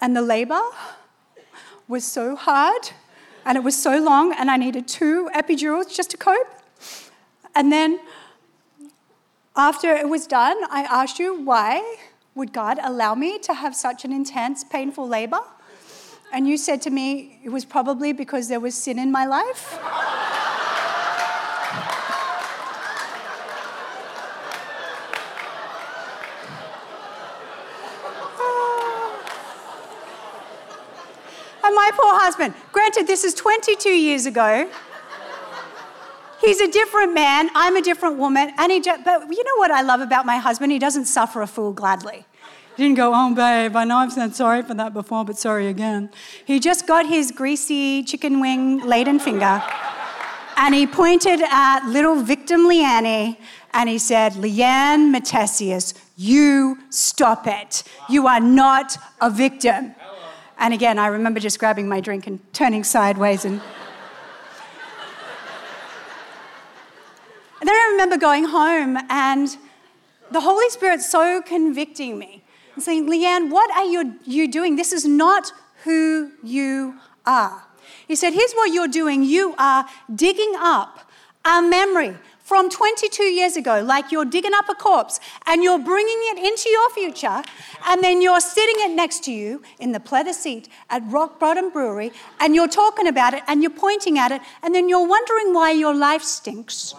[0.00, 0.62] and the labor
[1.90, 2.92] was so hard
[3.44, 6.46] and it was so long, and I needed two epidurals just to cope.
[7.55, 7.98] And then
[9.57, 11.96] after it was done, I asked you, why
[12.37, 15.40] Would God allow me to have such an intense, painful labor?
[16.33, 19.79] And you said to me, It was probably because there was sin in my life.
[31.70, 34.70] And my poor husband, granted, this is 22 years ago.
[36.40, 37.50] He's a different man.
[37.55, 38.53] I'm a different woman.
[38.57, 40.72] And he just, but you know what I love about my husband?
[40.72, 42.24] He doesn't suffer a fool gladly.
[42.76, 45.66] He didn't go, oh, babe, I know I've said sorry for that before, but sorry
[45.66, 46.11] again.
[46.44, 49.62] He just got his greasy chicken wing laden finger
[50.57, 53.37] and he pointed at little victim Leanne
[53.72, 57.83] and he said, Leanne Matthesius, you stop it.
[58.09, 59.94] You are not a victim.
[60.60, 63.62] And again, I remember just grabbing my drink and turning sideways and.
[67.60, 69.56] and then I remember going home and
[70.30, 72.44] the Holy Spirit so convicting me
[72.74, 74.76] and saying, Leanne, what are you, you doing?
[74.76, 75.50] This is not
[75.84, 77.64] who you are.
[78.06, 79.22] He said, Here's what you're doing.
[79.22, 81.10] You are digging up
[81.42, 82.16] a memory
[82.50, 86.68] from 22 years ago, like you're digging up a corpse and you're bringing it into
[86.68, 87.44] your future,
[87.86, 91.70] and then you're sitting it next to you in the pleather seat at Rock Bottom
[91.70, 92.10] Brewery,
[92.40, 95.70] and you're talking about it and you're pointing at it, and then you're wondering why
[95.70, 96.92] your life stinks.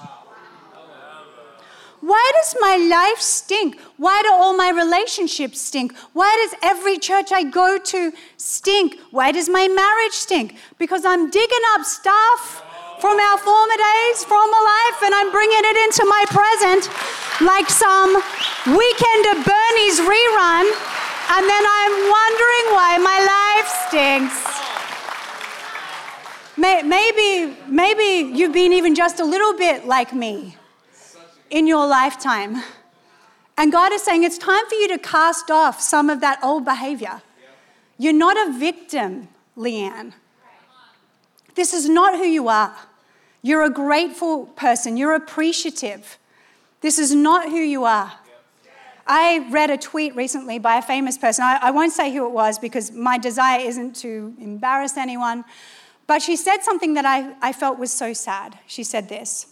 [1.99, 3.77] Why does my life stink?
[3.97, 5.93] Why do all my relationships stink?
[6.13, 8.97] Why does every church I go to stink?
[9.11, 10.55] Why does my marriage stink?
[10.79, 12.63] Because I'm digging up stuff
[13.01, 16.87] from our former days, from a life, and I'm bringing it into my present
[17.41, 18.13] like some
[18.77, 20.65] Weekend of Bernie's rerun,
[21.33, 24.37] and then I'm wondering why my life stinks.
[26.57, 30.55] Maybe, maybe you've been even just a little bit like me
[31.49, 32.61] in your lifetime.
[33.57, 36.65] And God is saying it's time for you to cast off some of that old
[36.65, 37.23] behavior.
[37.97, 40.13] You're not a victim, Leanne.
[41.55, 42.75] This is not who you are.
[43.41, 46.17] You're a grateful person, you're appreciative.
[46.81, 48.13] This is not who you are.
[49.07, 51.43] I read a tweet recently by a famous person.
[51.43, 55.43] I, I, won't say who it was because my desire isn't to embarrass anyone.
[56.07, 58.59] But she said something that I, I felt was so sad.
[58.67, 59.47] She said this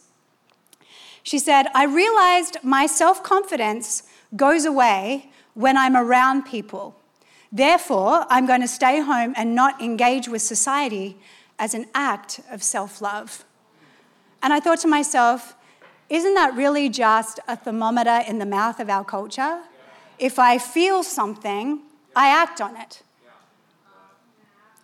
[1.24, 4.04] She said, I realized my self confidence
[4.36, 6.96] goes away when I'm around people.
[7.52, 11.18] Therefore, I'm going to stay home and not engage with society
[11.58, 13.44] as an act of self love.
[14.42, 15.56] And I thought to myself,
[16.10, 19.62] isn't that really just a thermometer in the mouth of our culture?
[20.18, 21.82] If I feel something,
[22.16, 23.04] I act on it.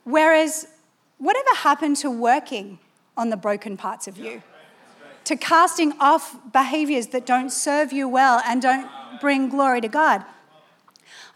[0.04, 0.68] Whereas,
[1.18, 2.80] whatever happened to working
[3.18, 4.44] on the broken parts of you?
[5.26, 8.88] To casting off behaviors that don't serve you well and don't
[9.20, 10.24] bring glory to God?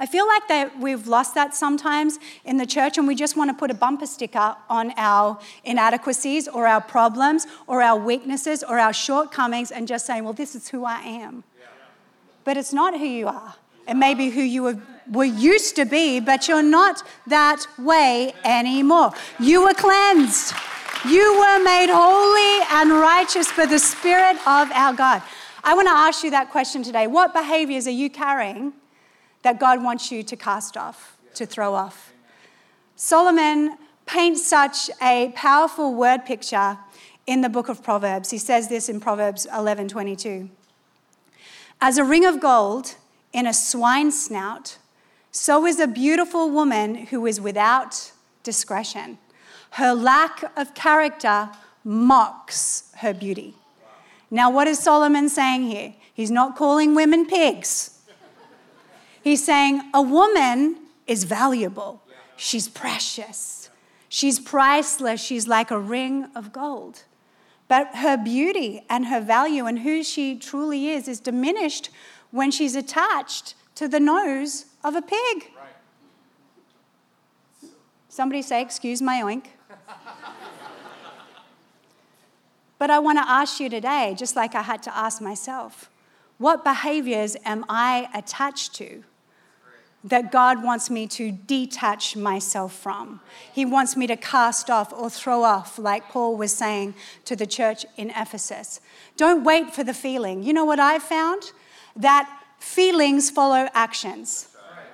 [0.02, 3.50] I feel like that we've lost that sometimes in the church and we just want
[3.50, 8.80] to put a bumper sticker on our inadequacies or our problems or our weaknesses or
[8.80, 11.44] our shortcomings and just saying, well, this is who I am.
[12.46, 13.56] But it's not who you are.
[13.90, 14.82] It may be who you were,
[15.12, 19.12] were used to be, but you're not that way anymore.
[19.38, 20.54] You were cleansed.
[21.06, 25.22] You were made holy and righteous for the Spirit of our God.
[25.62, 27.08] I want to ask you that question today.
[27.08, 28.74] What behaviors are you carrying
[29.42, 32.14] that God wants you to cast off, to throw off.
[32.96, 36.78] Solomon paints such a powerful word picture
[37.26, 38.32] in the book of Proverbs.
[38.32, 40.50] He says this in Proverbs 11:22.
[41.80, 42.96] As a ring of gold
[43.32, 44.78] in a swine's snout,
[45.32, 48.12] so is a beautiful woman who is without
[48.44, 49.20] discretion.
[49.72, 51.52] Her lack of character
[51.84, 53.56] mocks her beauty.
[54.32, 55.94] Now, what is Solomon saying here?
[56.14, 57.99] He's not calling women pigs.
[59.24, 60.78] He's saying a woman
[61.08, 62.02] is valuable,
[62.38, 63.70] she's precious,
[64.08, 67.04] she's priceless, she's like a ring of gold.
[67.68, 71.90] But her beauty and her value and who she truly is is diminished
[72.32, 75.52] when she's attached to the nose of a pig.
[78.08, 79.46] Somebody say, Excuse my oink.
[82.80, 85.92] but I want to ask you today, just like I had to ask myself,
[86.40, 89.04] what behaviors am I attached to
[90.04, 93.20] that God wants me to detach myself from.
[93.52, 96.94] He wants me to cast off or throw off, like Paul was saying
[97.26, 98.80] to the church in Ephesus.
[99.18, 100.44] Don't wait for the feeling.
[100.44, 101.52] You know what I've found?
[101.96, 102.30] That
[102.60, 104.49] feelings follow actions.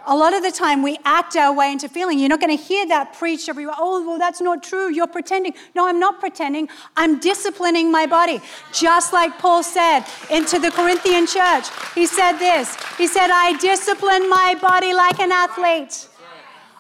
[0.08, 2.20] A lot of the time we act our way into feeling.
[2.20, 3.76] You're not going to hear that preached everywhere.
[3.78, 4.94] Oh, well, that's not true.
[4.94, 5.54] You're pretending.
[5.74, 6.70] No, I'm not pretending.
[6.96, 8.40] I'm disciplining my body.
[8.72, 11.66] Just like Paul said into the Corinthian church.
[11.96, 16.08] He said this He said, I discipline my body like an athlete.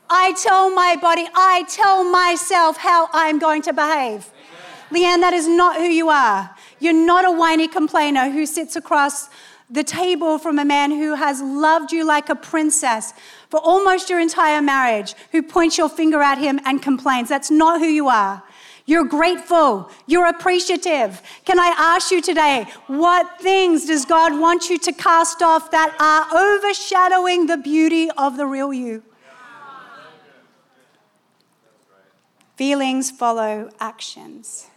[0.09, 4.29] I tell my body, I tell myself how I'm going to behave.
[4.91, 6.55] Leanne, that is not who you are.
[6.79, 9.29] You're not a whiny complainer who sits across
[9.69, 13.13] the table from a man who has loved you like a princess
[13.49, 17.29] for almost your entire marriage, who points your finger at him and complains.
[17.29, 18.43] That's not who you are.
[18.85, 19.89] You're grateful.
[20.05, 21.21] You're appreciative.
[21.45, 25.95] Can I ask you today, what things does God want you to cast off that
[25.99, 29.01] are overshadowing the beauty of the real you?
[32.55, 34.67] Feelings follow actions.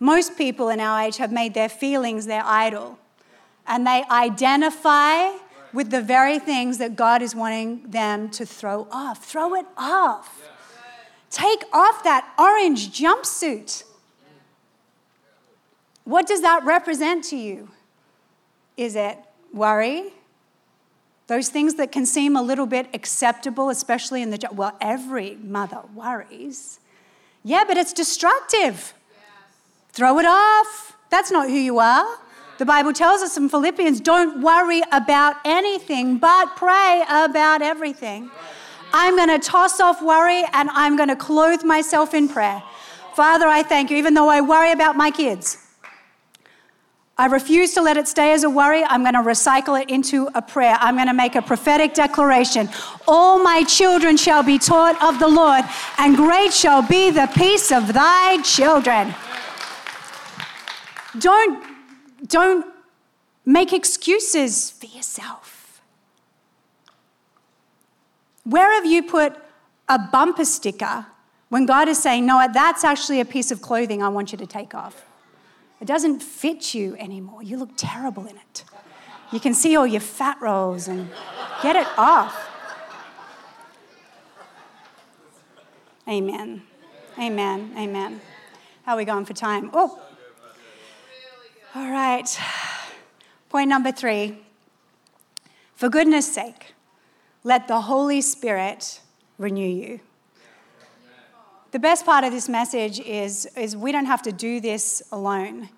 [0.00, 2.98] Most people in our age have made their feelings their idol,
[3.66, 5.36] and they identify
[5.72, 9.24] with the very things that God is wanting them to throw off.
[9.24, 10.48] Throw it off.
[11.30, 13.84] Take off that orange jumpsuit.
[16.04, 17.68] What does that represent to you?
[18.76, 19.18] Is it
[19.52, 20.14] worry?
[21.26, 24.48] Those things that can seem a little bit acceptable, especially in the.
[24.50, 26.80] Well, every mother worries.
[27.44, 28.94] Yeah, but it's destructive.
[30.00, 30.96] Throw it off.
[31.10, 32.06] That's not who you are.
[32.56, 38.30] The Bible tells us in Philippians don't worry about anything, but pray about everything.
[38.94, 42.62] I'm going to toss off worry and I'm going to clothe myself in prayer.
[43.14, 45.58] Father, I thank you, even though I worry about my kids.
[47.18, 48.82] I refuse to let it stay as a worry.
[48.82, 50.78] I'm going to recycle it into a prayer.
[50.80, 52.70] I'm going to make a prophetic declaration.
[53.06, 55.62] All my children shall be taught of the Lord,
[55.98, 59.14] and great shall be the peace of thy children.
[61.18, 61.64] Don't,
[62.26, 62.66] don't
[63.44, 65.80] make excuses for yourself.
[68.44, 69.36] Where have you put
[69.88, 71.06] a bumper sticker
[71.48, 74.46] when God is saying, No, that's actually a piece of clothing I want you to
[74.46, 75.04] take off?
[75.80, 77.42] It doesn't fit you anymore.
[77.42, 78.64] You look terrible in it.
[79.32, 81.08] You can see all your fat rolls and
[81.62, 82.48] get it off.
[86.08, 86.62] Amen.
[87.18, 87.72] Amen.
[87.78, 88.20] Amen.
[88.84, 89.70] How are we going for time?
[89.72, 90.00] Oh,
[91.74, 92.38] all right.
[93.48, 94.38] Point number three.
[95.74, 96.74] For goodness sake,
[97.44, 99.00] let the Holy Spirit
[99.38, 100.00] renew you.
[101.70, 105.68] The best part of this message is, is we don't have to do this alone.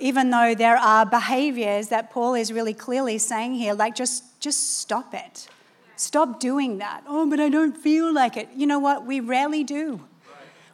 [0.00, 4.78] Even though there are behaviors that Paul is really clearly saying here, like just, just
[4.78, 5.48] stop it.
[5.96, 7.02] Stop doing that.
[7.06, 8.48] Oh, but I don't feel like it.
[8.54, 9.06] You know what?
[9.06, 10.00] We rarely do.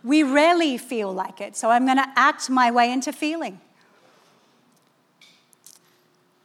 [0.02, 1.56] We rarely feel like it.
[1.56, 3.60] So I'm going to act my way into feeling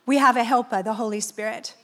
[0.09, 1.75] we have a helper, the Holy Spirit.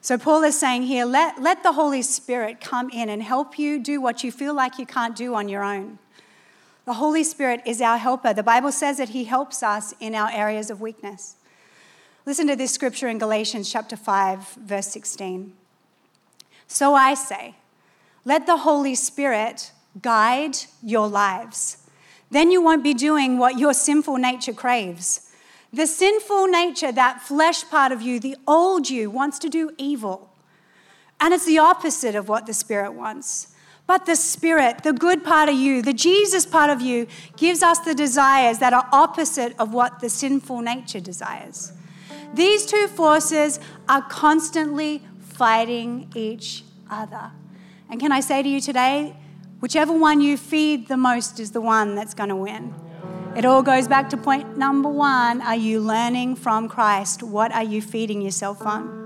[0.00, 3.80] So, Paul is saying here let, let the Holy Spirit come in and help you
[3.80, 5.98] do what you feel like you can't do on your own.
[6.84, 8.32] The Holy Spirit is our helper.
[8.32, 11.34] The Bible says that He helps us in our areas of weakness.
[12.24, 15.54] Listen to this scripture in Galatians chapter 5, verse 16.
[16.68, 17.56] So I say,
[18.24, 21.78] let the Holy Spirit guide your lives.
[22.30, 25.27] Then you won't be doing what your sinful nature craves.
[25.72, 30.30] The sinful nature, that flesh part of you, the old you, wants to do evil.
[31.20, 33.54] And it's the opposite of what the Spirit wants.
[33.86, 37.06] But the Spirit, the good part of you, the Jesus part of you,
[37.36, 41.72] gives us the desires that are opposite of what the sinful nature desires.
[42.34, 43.58] These two forces
[43.88, 47.30] are constantly fighting each other.
[47.90, 49.16] And can I say to you today,
[49.60, 52.74] whichever one you feed the most is the one that's going to win.
[53.36, 57.22] It all goes back to point number one Are you learning from Christ?
[57.22, 58.98] What are you feeding yourself on?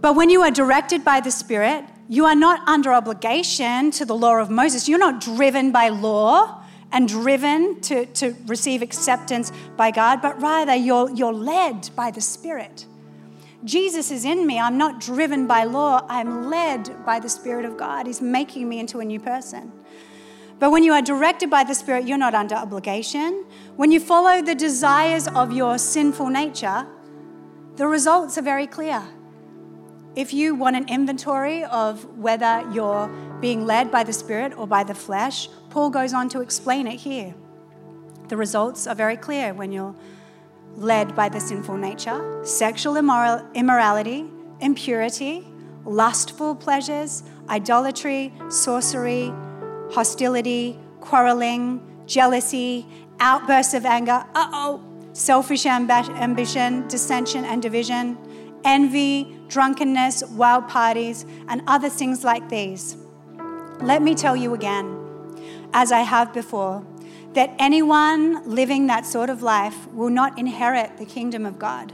[0.00, 4.14] But when you are directed by the Spirit, you are not under obligation to the
[4.14, 4.88] law of Moses.
[4.88, 6.62] You're not driven by law
[6.92, 12.20] and driven to, to receive acceptance by God, but rather you're, you're led by the
[12.20, 12.86] Spirit.
[13.64, 14.60] Jesus is in me.
[14.60, 16.06] I'm not driven by law.
[16.08, 18.06] I'm led by the Spirit of God.
[18.06, 19.72] He's making me into a new person.
[20.58, 23.44] But when you are directed by the Spirit, you're not under obligation.
[23.76, 26.86] When you follow the desires of your sinful nature,
[27.76, 29.02] the results are very clear.
[30.14, 33.08] If you want an inventory of whether you're
[33.40, 36.96] being led by the Spirit or by the flesh, Paul goes on to explain it
[36.96, 37.34] here.
[38.28, 39.94] The results are very clear when you're
[40.74, 44.24] led by the sinful nature sexual immoral, immorality,
[44.60, 45.46] impurity,
[45.84, 49.32] lustful pleasures, idolatry, sorcery,
[49.92, 52.86] hostility, quarreling, jealousy,
[53.20, 58.18] outbursts of anger, uh oh, selfish amb- ambition, dissension and division,
[58.64, 62.96] envy, drunkenness, wild parties, and other things like these.
[63.80, 64.96] Let me tell you again,
[65.72, 66.84] as I have before,
[67.34, 71.92] that anyone living that sort of life will not inherit the kingdom of God.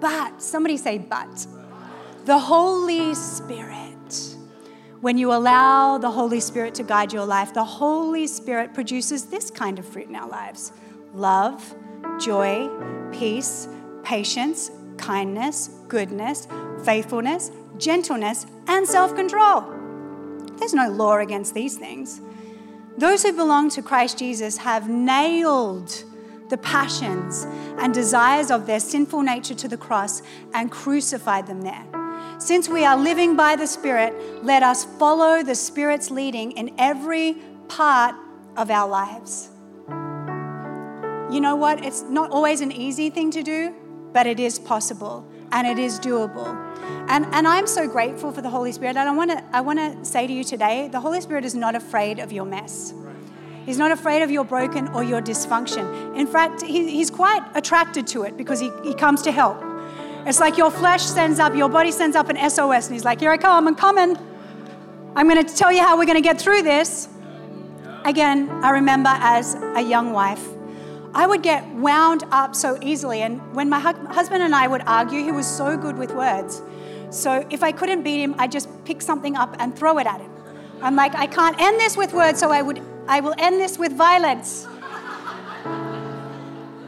[0.00, 1.46] But, somebody say, but,
[2.24, 3.85] the Holy Spirit.
[5.00, 9.50] When you allow the Holy Spirit to guide your life, the Holy Spirit produces this
[9.50, 10.72] kind of fruit in our lives
[11.12, 11.74] love,
[12.18, 12.68] joy,
[13.12, 13.68] peace,
[14.02, 16.48] patience, kindness, goodness,
[16.84, 19.64] faithfulness, gentleness, and self control.
[20.56, 22.22] There's no law against these things.
[22.96, 26.04] Those who belong to Christ Jesus have nailed
[26.48, 27.44] the passions
[27.78, 30.22] and desires of their sinful nature to the cross
[30.54, 31.84] and crucified them there.
[32.38, 34.12] Since we are living by the Spirit,
[34.44, 37.34] let us follow the Spirit's leading in every
[37.68, 38.14] part
[38.58, 39.48] of our lives.
[39.88, 41.82] You know what?
[41.82, 43.74] It's not always an easy thing to do,
[44.12, 46.54] but it is possible and it is doable.
[47.08, 48.96] And, and I'm so grateful for the Holy Spirit.
[48.96, 51.54] And I want to I want to say to you today the Holy Spirit is
[51.54, 52.92] not afraid of your mess.
[53.64, 56.16] He's not afraid of your broken or your dysfunction.
[56.16, 59.60] In fact, he, he's quite attracted to it because he, he comes to help.
[60.26, 63.20] It's like your flesh sends up, your body sends up an SOS, and he's like,
[63.20, 64.18] Here I come, I'm coming.
[65.14, 67.08] I'm going to tell you how we're going to get through this.
[68.04, 70.44] Again, I remember as a young wife,
[71.14, 73.22] I would get wound up so easily.
[73.22, 76.60] And when my hu- husband and I would argue, he was so good with words.
[77.10, 80.20] So if I couldn't beat him, I'd just pick something up and throw it at
[80.20, 80.30] him.
[80.82, 83.78] I'm like, I can't end this with words, so I would I will end this
[83.78, 84.66] with violence.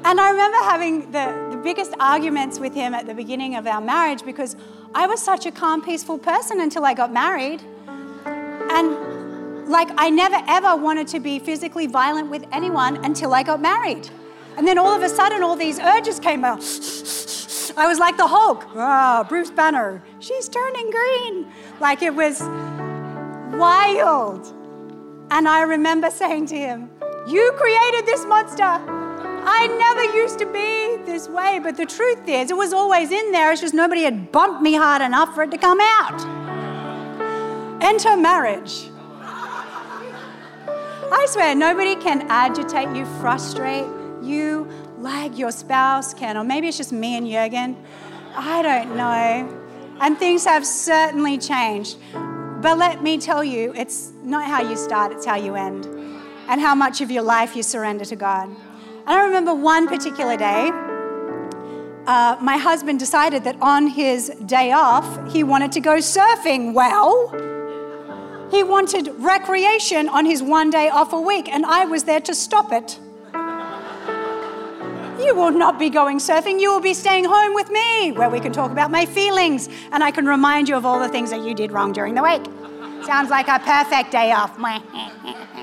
[0.05, 3.81] And I remember having the, the biggest arguments with him at the beginning of our
[3.81, 4.57] marriage because
[4.95, 7.63] I was such a calm, peaceful person until I got married.
[8.25, 13.61] And like, I never ever wanted to be physically violent with anyone until I got
[13.61, 14.09] married.
[14.57, 16.63] And then all of a sudden, all these urges came out.
[17.77, 18.67] I was like the Hulk.
[18.75, 20.03] Oh, Bruce Banner.
[20.19, 21.47] She's turning green.
[21.81, 22.41] Like it was
[23.57, 24.53] wild.
[25.31, 26.91] And I remember saying to him,
[27.29, 28.98] You created this monster.
[29.45, 31.61] I never used to be this way.
[31.63, 33.53] But the truth is, it was always in there.
[33.53, 36.21] It's just nobody had bumped me hard enough for it to come out.
[37.83, 38.91] Enter marriage.
[41.11, 43.87] I swear, nobody can agitate you, frustrate
[44.23, 44.69] you
[44.99, 46.37] like your spouse can.
[46.37, 47.77] Or maybe it's just me and Jurgen.
[48.35, 49.49] I don't know.
[50.01, 51.97] And things have certainly changed.
[52.61, 55.87] But let me tell you, it's not how you start, it's how you end,
[56.49, 58.51] and how much of your life you surrender to God.
[59.09, 60.71] And I remember one particular day,
[62.07, 66.75] uh, my husband decided that on his day off, he wanted to go surfing.
[66.75, 67.31] Well,
[68.51, 72.35] he wanted recreation on his one day off a week, and I was there to
[72.35, 72.99] stop it.
[75.25, 76.61] You will not be going surfing.
[76.61, 80.05] You will be staying home with me where we can talk about my feelings and
[80.05, 82.45] I can remind you of all the things that you did wrong during the week.
[83.07, 84.59] Sounds like a perfect day off.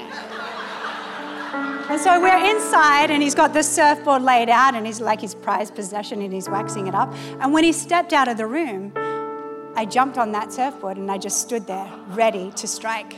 [1.89, 5.35] and so we're inside and he's got the surfboard laid out and he's like his
[5.35, 7.13] prized possession and he's waxing it up.
[7.39, 8.91] And when he stepped out of the room,
[9.75, 13.15] I jumped on that surfboard and I just stood there ready to strike.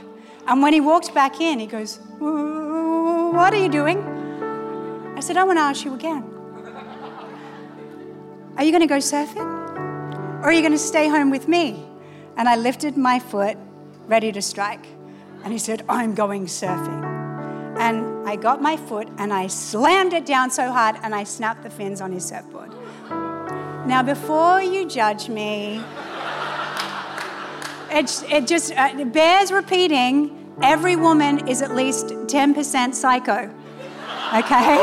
[0.47, 3.99] And when he walked back in, he goes, What are you doing?
[5.15, 6.23] I said, I want to ask you again.
[8.57, 9.45] Are you going to go surfing?
[10.41, 11.85] Or are you going to stay home with me?
[12.35, 13.57] And I lifted my foot,
[14.07, 14.85] ready to strike.
[15.43, 17.16] And he said, I'm going surfing.
[17.79, 21.63] And I got my foot and I slammed it down so hard and I snapped
[21.63, 22.71] the fins on his surfboard.
[23.87, 25.81] Now, before you judge me,
[27.89, 33.53] it, it just uh, it bears repeating every woman is at least 10% psycho.
[34.35, 34.77] Okay?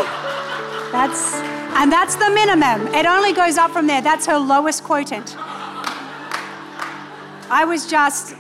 [0.92, 1.34] That's
[1.76, 2.86] and that's the minimum.
[2.94, 4.00] It only goes up from there.
[4.00, 5.36] That's her lowest quotient.
[7.50, 8.36] I was just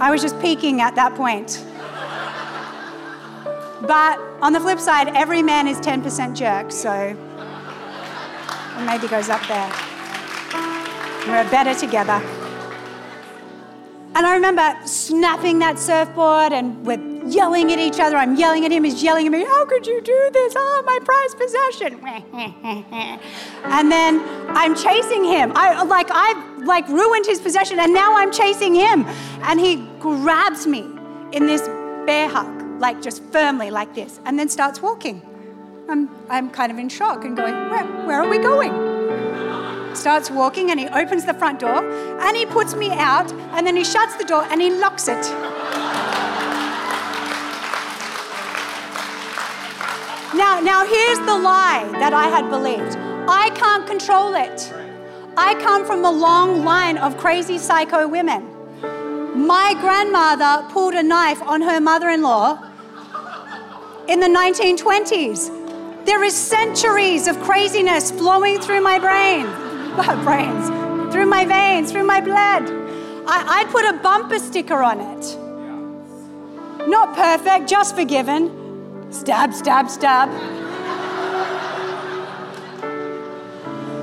[0.00, 1.64] I was just peaking at that point.
[3.82, 9.46] But on the flip side, every man is 10% jerk, so it maybe goes up
[9.46, 9.70] there.
[11.26, 12.22] We're better together.
[14.16, 18.16] And I remember snapping that surfboard and we're yelling at each other.
[18.16, 20.54] I'm yelling at him, he's yelling at me, How could you do this?
[20.56, 22.00] Oh, my prized possession.
[23.64, 24.22] and then
[24.56, 25.52] I'm chasing him.
[25.54, 29.04] I like I've like ruined his possession and now I'm chasing him.
[29.42, 30.86] And he grabs me
[31.32, 31.68] in this
[32.06, 35.22] bear hug, like just firmly like this, and then starts walking.
[35.88, 38.96] I'm, I'm kind of in shock and going, where, where are we going?
[39.96, 41.82] starts walking and he opens the front door
[42.20, 45.22] and he puts me out and then he shuts the door and he locks it.
[50.36, 52.96] Now, now here's the lie that I had believed.
[53.28, 54.72] I can't control it.
[55.36, 58.44] I come from a long line of crazy psycho women.
[59.34, 62.65] My grandmother pulled a knife on her mother in law
[64.08, 66.04] in the 1920s.
[66.06, 69.46] There is centuries of craziness flowing through my brain,
[70.24, 72.62] brains, through my veins, through my blood.
[73.26, 76.88] I, I'd put a bumper sticker on it.
[76.88, 79.10] Not perfect, just forgiven.
[79.10, 80.30] Stab, stab, stab.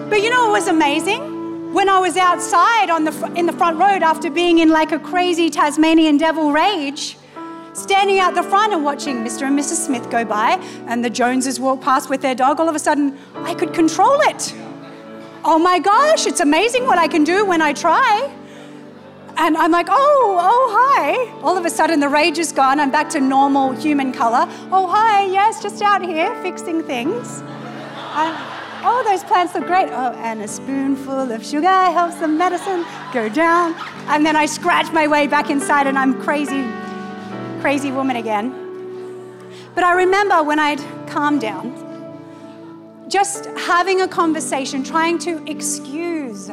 [0.10, 1.74] But you know what was amazing?
[1.74, 5.00] When I was outside on the, in the front road after being in like a
[5.00, 7.18] crazy Tasmanian devil rage,
[7.74, 9.48] standing out the front and watching Mr.
[9.48, 9.86] and Mrs.
[9.86, 10.52] Smith go by
[10.88, 14.20] and the Joneses walk past with their dog, all of a sudden I could control
[14.22, 14.54] it.
[15.46, 18.34] Oh my gosh, it's amazing what I can do when I try.
[19.36, 21.42] And I'm like, oh, oh, hi.
[21.42, 22.80] All of a sudden, the rage is gone.
[22.80, 24.46] I'm back to normal human color.
[24.72, 27.42] Oh, hi, yes, just out here fixing things.
[27.42, 29.90] Uh, oh, those plants look great.
[29.90, 33.76] Oh, and a spoonful of sugar helps the medicine go down.
[34.08, 36.62] And then I scratch my way back inside, and I'm crazy,
[37.64, 38.52] crazy woman again.
[39.74, 41.72] But I remember when I'd calmed down,
[43.08, 46.50] just having a conversation, trying to excuse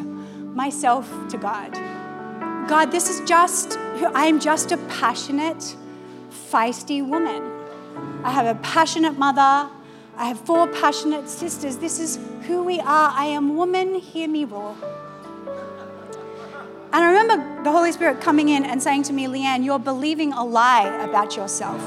[0.54, 1.72] myself to God.
[2.68, 3.76] God, this is just,
[4.14, 5.74] I'm just a passionate,
[6.30, 7.42] feisty woman.
[8.22, 9.68] I have a passionate mother.
[10.16, 11.78] I have four passionate sisters.
[11.78, 13.10] This is who we are.
[13.10, 14.76] I am woman, hear me roar.
[17.62, 21.36] The Holy Spirit coming in and saying to me, Leanne, you're believing a lie about
[21.36, 21.82] yourself.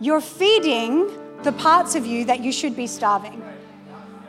[0.00, 1.10] You're feeding
[1.42, 3.42] the parts of you that you should be starving.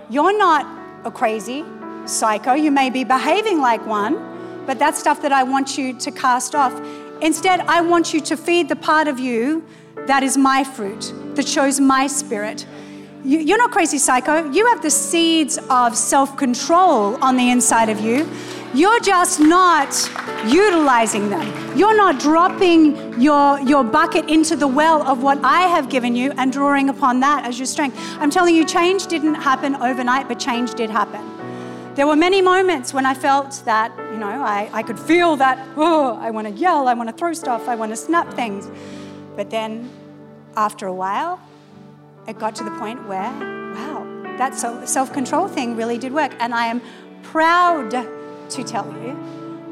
[0.10, 0.66] You're not
[1.06, 1.64] a crazy
[2.06, 2.54] psycho.
[2.54, 6.56] You may be behaving like one, but that's stuff that I want you to cast
[6.56, 6.74] off.
[7.22, 9.64] Instead, I want you to feed the part of you
[10.08, 12.66] that is my fruit, that shows my spirit.
[13.24, 14.50] You, are not crazy psycho.
[14.50, 18.28] You have the seeds of self control on the inside of you.
[18.74, 20.10] You're just not
[20.48, 21.78] utilizing them.
[21.78, 26.32] You're not dropping your, your bucket into the well of what I have given you
[26.38, 27.98] and drawing upon that as your strength.
[28.20, 31.22] I'm telling you, change didn't happen overnight, but change did happen.
[31.96, 35.68] There were many moments when I felt that, you know, I, I could feel that,
[35.76, 38.70] oh, I want to yell, I want to throw stuff, I want to snap things.
[39.36, 39.90] But then
[40.56, 41.42] after a while,
[42.26, 46.32] it got to the point where, wow, that self control thing really did work.
[46.40, 46.82] And I am
[47.22, 48.21] proud
[48.52, 49.18] to tell you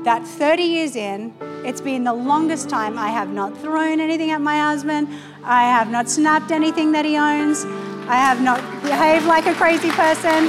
[0.04, 1.34] that 30 years in,
[1.66, 5.10] it's been the longest time I have not thrown anything at my husband.
[5.44, 7.66] I have not snapped anything that he owns.
[8.08, 10.46] I have not behaved like a crazy person.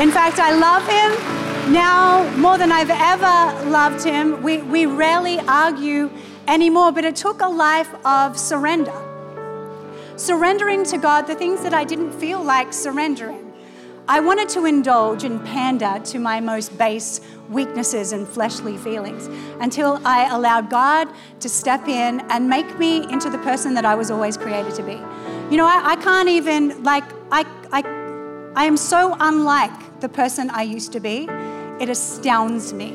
[0.00, 4.42] In fact, I love him now more than I've ever loved him.
[4.42, 6.10] We, we rarely argue
[6.48, 8.98] anymore, but it took a life of surrender.
[10.16, 13.51] Surrendering to God the things that I didn't feel like surrendering.
[14.12, 19.26] I wanted to indulge and pander to my most base weaknesses and fleshly feelings
[19.58, 21.08] until I allowed God
[21.40, 24.82] to step in and make me into the person that I was always created to
[24.82, 25.00] be.
[25.50, 27.80] You know, I, I can't even, like, I, I
[28.54, 31.26] I am so unlike the person I used to be,
[31.80, 32.94] it astounds me.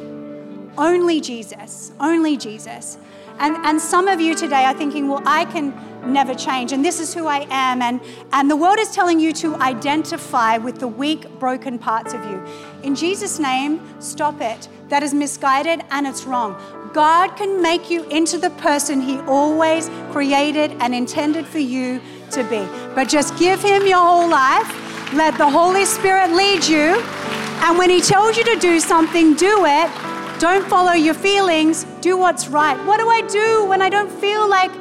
[0.78, 3.00] Only Jesus, only Jesus.
[3.40, 5.74] And, and some of you today are thinking, well, I can
[6.12, 7.82] never change, and this is who I am.
[7.82, 12.24] And, and the world is telling you to identify with the weak, broken parts of
[12.26, 12.44] you.
[12.84, 14.70] In Jesus' name, stop it.
[14.90, 16.56] That is misguided and it's wrong.
[16.94, 22.44] God can make you into the person He always created and intended for you to
[22.46, 22.66] be.
[22.96, 27.02] But just give Him your whole life let the Holy Spirit lead you.
[27.64, 30.07] And when He tells you to do something, do it.
[30.40, 31.86] Don't follow your feelings.
[32.02, 32.78] Do what's right.
[32.86, 34.72] What do I do when I don't feel like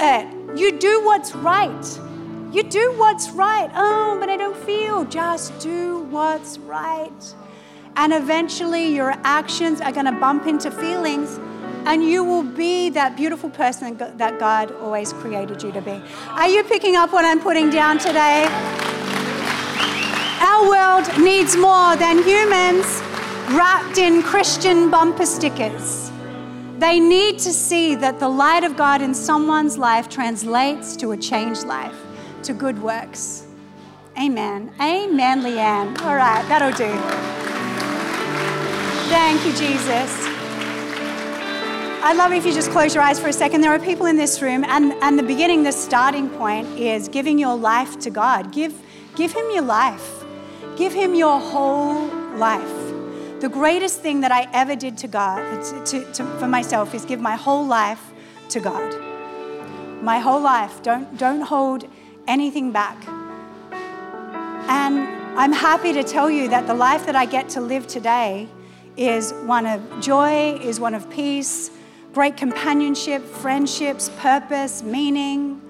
[0.00, 0.58] it?
[0.58, 2.00] You do what's right.
[2.50, 3.70] You do what's right.
[3.76, 5.04] Oh, but I don't feel.
[5.04, 7.34] Just do what's right.
[7.94, 11.38] And eventually, your actions are going to bump into feelings,
[11.86, 16.02] and you will be that beautiful person that God always created you to be.
[16.30, 18.46] Are you picking up what I'm putting down today?
[20.40, 23.01] Our world needs more than humans
[23.50, 26.10] wrapped in Christian bumper stickers.
[26.78, 31.16] They need to see that the light of God in someone's life translates to a
[31.16, 31.96] changed life,
[32.42, 33.46] to good works.
[34.18, 34.72] Amen.
[34.80, 36.00] Amen, Leanne.
[36.02, 36.92] All right, that'll do.
[39.08, 40.32] Thank you, Jesus.
[42.04, 43.60] I'd love if you just close your eyes for a second.
[43.60, 47.38] There are people in this room, and, and the beginning, the starting point is giving
[47.38, 48.52] your life to God.
[48.52, 48.74] Give,
[49.14, 50.24] give Him your life.
[50.76, 52.91] Give Him your whole life.
[53.42, 57.20] The greatest thing that I ever did to God, to, to, for myself, is give
[57.20, 58.12] my whole life
[58.50, 58.94] to God.
[60.00, 60.80] My whole life.
[60.84, 61.88] Don't, don't hold
[62.28, 62.96] anything back.
[64.68, 68.46] And I'm happy to tell you that the life that I get to live today
[68.96, 71.72] is one of joy, is one of peace,
[72.14, 75.60] great companionship, friendships, purpose, meaning,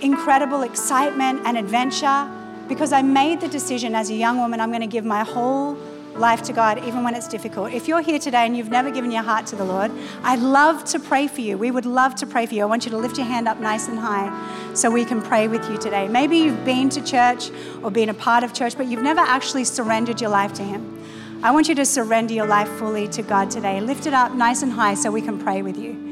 [0.00, 4.82] incredible excitement and adventure because I made the decision as a young woman, I'm going
[4.82, 5.76] to give my whole
[6.14, 7.72] life to God, even when it's difficult.
[7.72, 9.90] If you're here today and you've never given your heart to the Lord,
[10.22, 11.56] I'd love to pray for you.
[11.56, 12.62] We would love to pray for you.
[12.62, 15.48] I want you to lift your hand up nice and high so we can pray
[15.48, 16.08] with you today.
[16.08, 17.50] Maybe you've been to church
[17.82, 20.98] or been a part of church, but you've never actually surrendered your life to Him.
[21.42, 23.80] I want you to surrender your life fully to God today.
[23.80, 26.11] Lift it up nice and high so we can pray with you.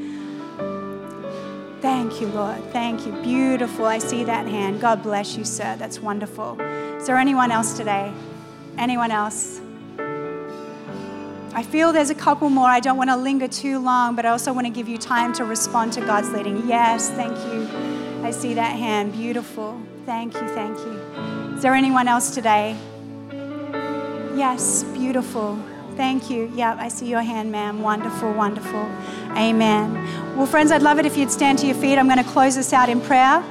[1.81, 2.63] Thank you, Lord.
[2.71, 3.11] Thank you.
[3.23, 3.85] Beautiful.
[3.85, 4.79] I see that hand.
[4.79, 5.75] God bless you, sir.
[5.77, 6.61] That's wonderful.
[6.61, 8.13] Is there anyone else today?
[8.77, 9.59] Anyone else?
[11.53, 12.67] I feel there's a couple more.
[12.67, 15.33] I don't want to linger too long, but I also want to give you time
[15.33, 16.67] to respond to God's leading.
[16.67, 17.67] Yes, thank you.
[18.23, 19.13] I see that hand.
[19.13, 19.81] Beautiful.
[20.05, 21.55] Thank you, thank you.
[21.55, 22.77] Is there anyone else today?
[24.35, 25.59] Yes, beautiful.
[26.01, 26.51] Thank you.
[26.55, 27.83] Yeah, I see your hand, ma'am.
[27.83, 28.89] Wonderful, wonderful.
[29.37, 29.93] Amen.
[30.35, 31.99] Well, friends, I'd love it if you'd stand to your feet.
[31.99, 33.43] I'm going to close this out in prayer.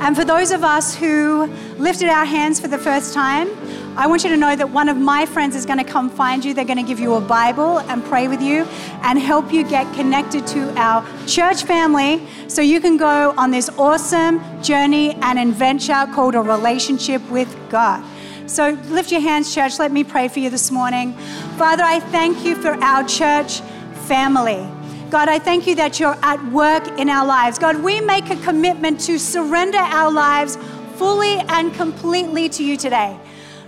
[0.00, 1.46] And for those of us who
[1.78, 3.48] lifted our hands for the first time,
[3.96, 6.44] I want you to know that one of my friends is going to come find
[6.44, 6.52] you.
[6.52, 8.64] They're going to give you a Bible and pray with you
[9.04, 13.68] and help you get connected to our church family so you can go on this
[13.78, 18.04] awesome journey and adventure called a relationship with God.
[18.50, 19.78] So lift your hands, church.
[19.78, 21.12] Let me pray for you this morning.
[21.56, 23.60] Father, I thank you for our church
[24.08, 24.68] family.
[25.08, 27.60] God, I thank you that you're at work in our lives.
[27.60, 30.58] God, we make a commitment to surrender our lives
[30.96, 33.16] fully and completely to you today,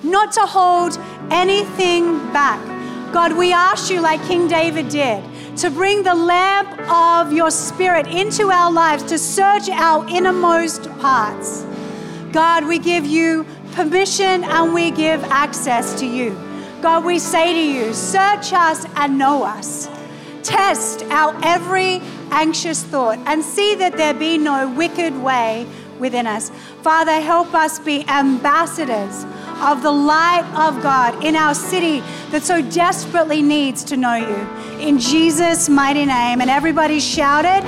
[0.02, 0.98] not to hold
[1.30, 2.60] anything back.
[3.12, 5.22] God, we ask you, like King David did,
[5.58, 11.64] to bring the lamp of your spirit into our lives, to search our innermost parts.
[12.32, 16.30] God, we give you permission and we give access to you.
[16.80, 19.88] God, we say to you, search us and know us.
[20.42, 22.00] Test our every
[22.30, 25.66] anxious thought and see that there be no wicked way
[25.98, 26.50] within us.
[26.82, 29.24] Father, help us be ambassadors
[29.62, 32.00] of the light of God in our city
[32.30, 34.80] that so desperately needs to know you.
[34.80, 36.40] In Jesus' mighty name.
[36.40, 37.64] And everybody shouted,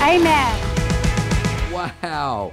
[0.00, 0.72] Amen.
[1.72, 2.52] Wow.